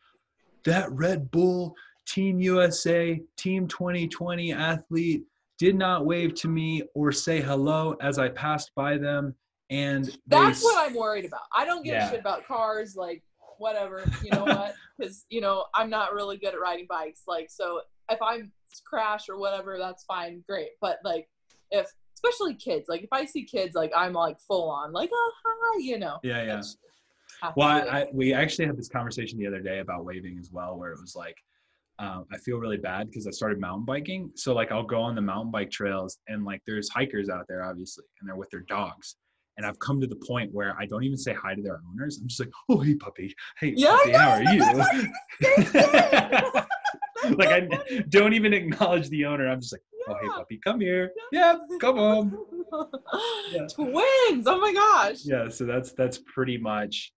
that 0.64 0.90
Red 0.92 1.30
Bull 1.32 1.74
Team 2.06 2.38
USA 2.38 3.20
Team 3.36 3.66
2020 3.66 4.52
athlete 4.52 5.24
did 5.58 5.74
not 5.74 6.06
wave 6.06 6.34
to 6.34 6.48
me 6.48 6.82
or 6.94 7.10
say 7.12 7.40
hello 7.40 7.96
as 8.00 8.18
I 8.18 8.28
passed 8.28 8.70
by 8.76 8.96
them. 8.96 9.34
And 9.70 10.16
That's 10.26 10.58
s- 10.58 10.64
what 10.64 10.78
I'm 10.88 10.94
worried 10.94 11.24
about. 11.24 11.40
I 11.56 11.64
don't 11.64 11.82
give 11.84 11.94
Yeah. 11.94 12.06
a 12.06 12.10
shit 12.10 12.20
about 12.20 12.46
cars, 12.46 12.94
like 12.96 13.22
whatever. 13.58 14.04
You 14.22 14.30
know 14.30 14.44
what? 14.44 14.74
Because 14.98 15.24
you 15.28 15.40
know 15.40 15.64
I'm 15.74 15.90
not 15.90 16.12
really 16.14 16.36
good 16.36 16.54
at 16.54 16.60
riding 16.60 16.86
bikes. 16.88 17.22
Like 17.26 17.50
so, 17.50 17.80
if 18.10 18.20
I'm 18.22 18.52
crash 18.84 19.28
or 19.28 19.38
whatever, 19.38 19.78
that's 19.78 20.04
fine, 20.04 20.42
great. 20.48 20.70
But 20.80 20.98
like 21.04 21.28
if 21.70 21.86
especially 22.14 22.54
kids, 22.54 22.86
like 22.88 23.02
if 23.02 23.12
I 23.12 23.24
see 23.24 23.44
kids, 23.44 23.74
like 23.74 23.92
I'm 23.96 24.12
like 24.12 24.38
full 24.40 24.70
on, 24.70 24.92
like 24.92 25.10
oh 25.12 25.32
hi, 25.44 25.78
you 25.80 25.98
know. 25.98 26.18
Yeah, 26.22 26.38
yeah. 26.38 26.46
That's- 26.46 26.76
have 27.42 27.54
to 27.54 27.58
Well. 27.58 27.68
I, 27.68 28.00
I 28.00 28.06
we 28.12 28.32
actually 28.32 28.66
had 28.66 28.76
this 28.76 28.88
conversation 28.88 29.38
the 29.38 29.46
other 29.46 29.60
day 29.60 29.80
about 29.80 30.04
waving 30.04 30.38
as 30.38 30.50
well, 30.52 30.76
where 30.76 30.92
it 30.92 31.00
was 31.00 31.16
like, 31.16 31.36
um, 31.98 32.26
I 32.32 32.38
feel 32.38 32.58
really 32.58 32.76
bad 32.76 33.08
because 33.08 33.26
I 33.26 33.30
started 33.30 33.60
mountain 33.60 33.84
biking. 33.84 34.30
So 34.34 34.54
like 34.54 34.72
I'll 34.72 34.84
go 34.84 35.00
on 35.00 35.14
the 35.14 35.20
mountain 35.20 35.50
bike 35.50 35.70
trails 35.70 36.18
and 36.28 36.44
like 36.44 36.60
there's 36.66 36.88
hikers 36.88 37.28
out 37.28 37.46
there 37.48 37.64
obviously, 37.64 38.04
and 38.20 38.28
they're 38.28 38.36
with 38.36 38.50
their 38.50 38.64
dogs. 38.68 39.16
And 39.56 39.64
I've 39.64 39.78
come 39.78 40.00
to 40.00 40.06
the 40.06 40.16
point 40.16 40.52
where 40.52 40.74
I 40.78 40.86
don't 40.86 41.04
even 41.04 41.16
say 41.16 41.32
hi 41.32 41.54
to 41.54 41.62
their 41.62 41.80
owners. 41.90 42.18
I'm 42.18 42.26
just 42.26 42.40
like, 42.40 42.50
oh 42.68 42.80
hey 42.80 42.94
puppy, 42.94 43.34
hey 43.58 43.72
Yeah, 43.76 43.96
puppy, 43.96 44.12
how 44.12 44.30
are 44.30 44.42
you? 44.42 44.60
like 47.36 47.48
I 47.48 47.68
don't 48.08 48.32
even 48.34 48.52
acknowledge 48.52 49.08
the 49.10 49.24
owner. 49.26 49.48
I'm 49.48 49.60
just 49.60 49.72
like, 49.72 49.82
oh 50.08 50.14
hey 50.20 50.28
puppy, 50.28 50.58
come 50.62 50.80
here. 50.80 51.12
Yeah, 51.32 51.56
come 51.80 51.96
home. 51.96 52.38
Yeah. 53.52 53.66
Twins! 53.72 54.46
Oh 54.48 54.58
my 54.60 54.72
gosh. 54.72 55.18
yeah 55.24 55.48
so 55.48 55.64
that's 55.64 55.92
that's 55.92 56.18
pretty 56.18 56.58
much 56.58 57.12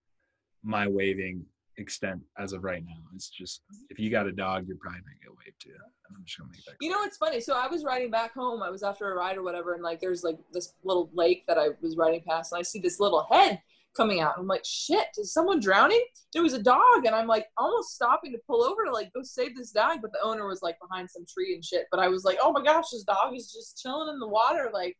my 0.64 0.88
waving 0.88 1.44
extent 1.78 2.22
as 2.38 2.54
of 2.54 2.64
right 2.64 2.84
now 2.86 2.94
it's 3.16 3.30
just 3.30 3.64
if 3.90 3.98
you 3.98 4.12
got 4.12 4.28
a 4.28 4.32
dog 4.32 4.68
you're 4.68 4.78
probably 4.78 5.00
gonna 5.02 5.16
get 5.24 5.32
waved 5.32 5.60
to 5.62 5.70
i'm 6.16 6.24
just 6.26 6.38
gonna 6.38 6.52
make 6.52 6.64
that 6.66 6.76
You 6.80 6.90
know, 6.90 7.04
it's 7.04 7.18
funny. 7.18 7.40
So 7.40 7.54
I 7.56 7.68
was 7.68 7.84
riding 7.84 8.12
back 8.12 8.34
home. 8.34 8.62
I 8.62 8.70
was 8.70 8.84
after 8.84 9.12
a 9.12 9.16
ride 9.16 9.38
or 9.38 9.44
whatever, 9.44 9.74
and 9.74 9.84
like 9.84 10.00
there's 10.00 10.24
like 10.24 10.38
this 10.54 10.74
little 10.84 11.10
lake 11.14 11.46
that 11.48 11.58
I 11.58 11.70
was 11.82 11.96
riding 11.96 12.22
past, 12.28 12.52
and 12.52 12.60
I 12.60 12.64
see 12.64 12.80
this 12.80 13.00
little 13.00 13.26
head 13.32 13.62
coming 13.96 14.22
out. 14.22 14.36
I'm 14.38 14.48
like, 14.48 14.64
shit, 14.64 15.08
is 15.18 15.34
someone 15.34 15.60
drowning? 15.60 16.04
There 16.34 16.44
was 16.44 16.54
a 16.54 16.62
dog, 16.62 17.06
and 17.06 17.16
I'm 17.16 17.28
like 17.28 17.48
almost 17.58 17.96
stopping 17.96 18.32
to 18.32 18.40
pull 18.48 18.64
over 18.64 18.86
to 18.86 18.92
like 18.92 19.12
go 19.14 19.24
save 19.24 19.56
this 19.56 19.72
dog, 19.72 20.00
but 20.02 20.12
the 20.12 20.22
owner 20.22 20.48
was 20.48 20.62
like 20.62 20.78
behind 20.80 21.10
some 21.10 21.26
tree 21.26 21.54
and 21.56 21.66
shit. 21.66 21.88
But 21.92 22.00
I 22.00 22.08
was 22.08 22.24
like, 22.24 22.38
oh 22.42 22.52
my 22.52 22.64
gosh, 22.64 22.92
this 22.92 23.04
dog 23.04 23.36
is 23.36 23.52
just 23.52 23.82
chilling 23.82 24.14
in 24.14 24.20
the 24.20 24.28
water, 24.28 24.70
like 24.74 24.98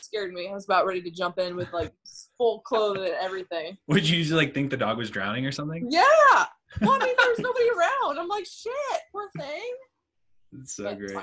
scared 0.00 0.32
me. 0.32 0.48
I 0.50 0.54
was 0.54 0.64
about 0.64 0.86
ready 0.86 1.02
to 1.02 1.10
jump 1.10 1.38
in 1.38 1.56
with 1.56 1.72
like 1.72 1.92
full 2.36 2.60
clothes 2.60 2.98
and 2.98 3.14
everything. 3.20 3.78
would 3.86 4.08
you 4.08 4.18
usually 4.18 4.44
like 4.44 4.54
think 4.54 4.70
the 4.70 4.76
dog 4.76 4.98
was 4.98 5.10
drowning 5.10 5.46
or 5.46 5.52
something 5.52 5.86
Yeah. 5.88 6.02
Well, 6.80 6.98
I 7.00 7.04
mean, 7.04 7.14
there 7.18 7.30
was 7.30 7.38
nobody 7.38 7.68
around. 7.70 8.18
I'm 8.18 8.28
like, 8.28 8.46
shit, 8.46 8.72
poor 9.12 9.30
thing. 9.38 9.74
It's 10.60 10.76
so 10.76 10.94
great 10.94 11.16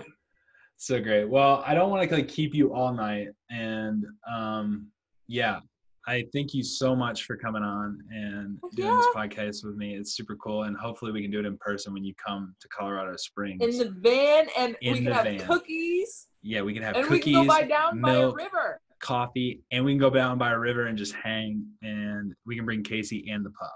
so 0.78 1.00
great 1.02 1.30
well 1.30 1.64
i 1.66 1.74
don't 1.74 1.90
want 1.90 2.08
to 2.08 2.16
like 2.16 2.28
keep 2.28 2.54
you 2.56 2.74
all 2.74 2.94
night 2.94 3.28
and 3.50 4.06
um 4.32 4.88
yeah 5.28 5.60
i 6.08 6.24
thank 6.34 6.54
you 6.54 6.64
so 6.64 6.96
much 6.96 7.24
for 7.26 7.36
coming 7.38 7.62
on 7.64 8.00
and 8.12 8.58
doing 8.76 8.96
this 8.98 9.06
podcast 9.16 9.64
with 9.64 9.76
me 9.76 9.96
it's 9.96 10.14
super 10.16 10.36
cool 10.38 10.64
and 10.64 10.76
hopefully 10.78 11.12
we 11.12 11.22
can 11.22 11.30
do 11.30 11.40
it 11.40 11.46
in 11.46 11.56
person 11.58 11.94
when 11.94 12.04
you 12.04 12.14
come 12.16 12.56
to 12.60 12.68
colorado 12.70 13.16
springs 13.18 13.62
In 13.62 13.78
the 13.78 13.92
van, 14.00 14.48
and 14.58 14.76
In 14.82 14.94
we 14.94 15.04
can 15.04 15.12
have 15.14 15.24
van. 15.26 15.40
cookies. 15.40 16.28
yeah 16.42 16.62
we 16.62 16.74
can 16.74 16.82
have 16.82 16.96
cookies. 16.96 17.10
and 17.12 17.20
cookies 17.20 17.26
we 17.28 17.34
can 17.34 17.44
go 17.44 17.54
by 17.54 17.64
down 17.64 18.02
by 18.02 18.14
a 18.16 18.30
river. 18.32 18.82
coffee, 19.00 19.62
and 19.72 19.86
we 19.86 19.92
can 19.94 20.00
go 20.00 20.10
down 20.10 20.38
by 20.40 20.52
a 20.52 20.58
river 20.60 20.86
and 20.88 20.98
just 20.98 21.14
hang, 21.14 21.64
and 21.84 22.34
we 22.46 22.56
can 22.56 22.66
bring 22.66 22.84
Casey 22.84 23.28
and 23.32 23.44
the 23.46 23.50
pup. 23.52 23.76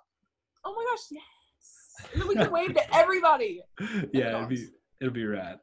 Oh 0.63 0.73
my 0.75 0.85
gosh, 0.91 0.99
yes. 1.11 2.11
And 2.13 2.21
then 2.21 2.27
we 2.27 2.35
can 2.35 2.51
wave 2.51 2.73
to 2.75 2.95
everybody. 2.95 3.61
yeah, 4.13 4.47
it'll 5.01 5.13
be 5.13 5.25
rad. 5.25 5.59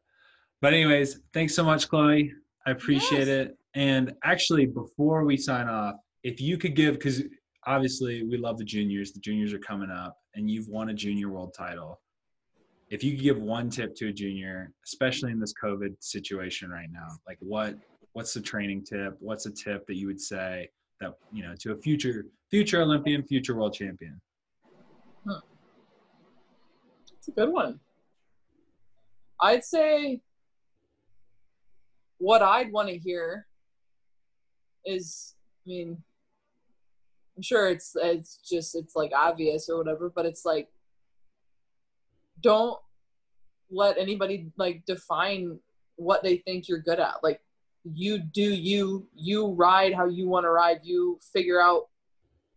But 0.61 0.75
anyways, 0.75 1.21
thanks 1.33 1.55
so 1.55 1.65
much, 1.65 1.89
Chloe. 1.89 2.33
I 2.67 2.71
appreciate 2.71 3.27
Yes. 3.27 3.49
it. 3.49 3.59
And 3.75 4.15
actually, 4.23 4.67
before 4.67 5.25
we 5.25 5.37
sign 5.37 5.69
off, 5.69 5.97
if 6.23 6.41
you 6.41 6.57
could 6.59 6.77
give, 6.77 6.95
because 6.95 7.23
obviously 7.67 8.23
we 8.23 8.37
love 8.37 8.59
the 8.59 8.65
juniors. 8.65 9.13
The 9.13 9.21
juniors 9.21 9.53
are 9.53 9.59
coming 9.59 9.91
up, 9.91 10.17
and 10.35 10.51
you've 10.51 10.69
won 10.69 10.91
a 10.91 10.95
junior 10.95 11.29
world 11.31 11.55
title. 11.57 12.01
If 12.91 13.03
you 13.03 13.13
could 13.13 13.23
give 13.23 13.39
one 13.41 13.71
tip 13.71 13.95
to 13.97 14.09
a 14.09 14.13
junior, 14.13 14.73
especially 14.85 15.33
in 15.33 15.41
this 15.41 15.55
COVID 15.55 15.97
situation 16.01 16.71
right 16.71 16.91
now, 16.93 17.09
like 17.27 17.39
what 17.41 17.77
what's 18.13 18.35
the 18.35 18.43
training 18.43 18.85
tip? 18.85 19.17
What's 19.21 19.47
a 19.47 19.51
tip 19.51 19.87
that 19.87 19.95
you 19.95 20.07
would 20.07 20.21
say 20.21 20.69
that 21.01 21.15
you 21.33 21.43
know 21.43 21.55
to 21.61 21.73
a 21.73 21.77
future 21.77 22.27
future 22.51 22.83
Olympian, 22.83 23.23
future 23.23 23.57
world 23.57 23.73
champion? 23.73 24.21
It's 27.17 27.29
a 27.29 27.33
good 27.33 27.51
one. 27.51 27.81
I'd 29.43 29.65
say 29.65 30.21
what 32.19 32.43
I'd 32.43 32.73
want 32.73 32.89
to 32.89 32.97
hear 32.97 33.47
is, 34.85 35.35
I 35.67 35.69
mean, 35.69 36.03
I'm 37.37 37.43
sure 37.43 37.69
it's 37.69 37.97
it's 37.97 38.37
just 38.49 38.77
it's 38.77 38.95
like 38.95 39.11
obvious 39.15 39.69
or 39.69 39.79
whatever, 39.79 40.13
but 40.15 40.27
it's 40.27 40.45
like 40.45 40.69
don't 42.41 42.79
let 43.71 43.99
anybody 43.99 44.53
like 44.57 44.85
define 44.87 45.59
what 45.97 46.23
they 46.23 46.37
think 46.37 46.69
you're 46.69 46.79
good 46.79 47.01
at. 47.01 47.17
Like 47.23 47.41
you 47.85 48.19
do 48.19 48.43
you 48.43 49.09
you 49.15 49.49
ride 49.49 49.95
how 49.95 50.07
you 50.07 50.29
want 50.29 50.45
to 50.45 50.51
ride. 50.51 50.81
You 50.85 51.19
figure 51.33 51.61
out 51.61 51.89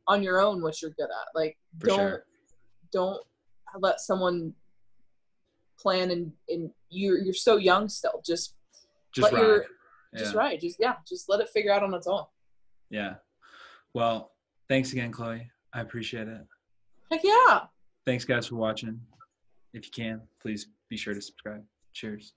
on 0.07 0.21
your 0.21 0.41
own 0.41 0.61
what 0.61 0.81
you're 0.81 0.91
good 0.91 1.05
at. 1.05 1.33
Like 1.33 1.57
For 1.79 1.87
don't 1.87 1.97
sure. 1.97 2.25
don't 2.91 3.23
let 3.79 4.01
someone 4.01 4.53
plan 5.79 6.11
and 6.11 6.31
and 6.49 6.71
you're 6.89 7.17
you're 7.19 7.33
so 7.33 7.57
young 7.57 7.89
still. 7.89 8.21
Just 8.25 8.55
Just 9.13 9.31
let 9.31 9.41
your 9.41 9.59
ride. 9.59 9.67
just 10.17 10.33
Yeah. 10.33 10.39
ride. 10.39 10.61
Just 10.61 10.77
yeah, 10.79 10.95
just 11.07 11.29
let 11.29 11.39
it 11.41 11.49
figure 11.49 11.71
out 11.73 11.83
on 11.83 11.93
its 11.93 12.07
own. 12.07 12.25
Yeah. 12.89 13.15
Well, 13.93 14.31
thanks 14.69 14.91
again, 14.91 15.11
Chloe. 15.11 15.49
I 15.73 15.81
appreciate 15.81 16.27
it. 16.27 16.41
Heck 17.11 17.21
yeah. 17.23 17.61
Thanks, 18.05 18.25
guys, 18.25 18.47
for 18.47 18.55
watching. 18.55 18.99
If 19.73 19.85
you 19.85 19.91
can, 19.91 20.21
please 20.41 20.67
be 20.89 20.97
sure 20.97 21.13
to 21.13 21.21
subscribe. 21.21 21.63
Cheers. 21.93 22.33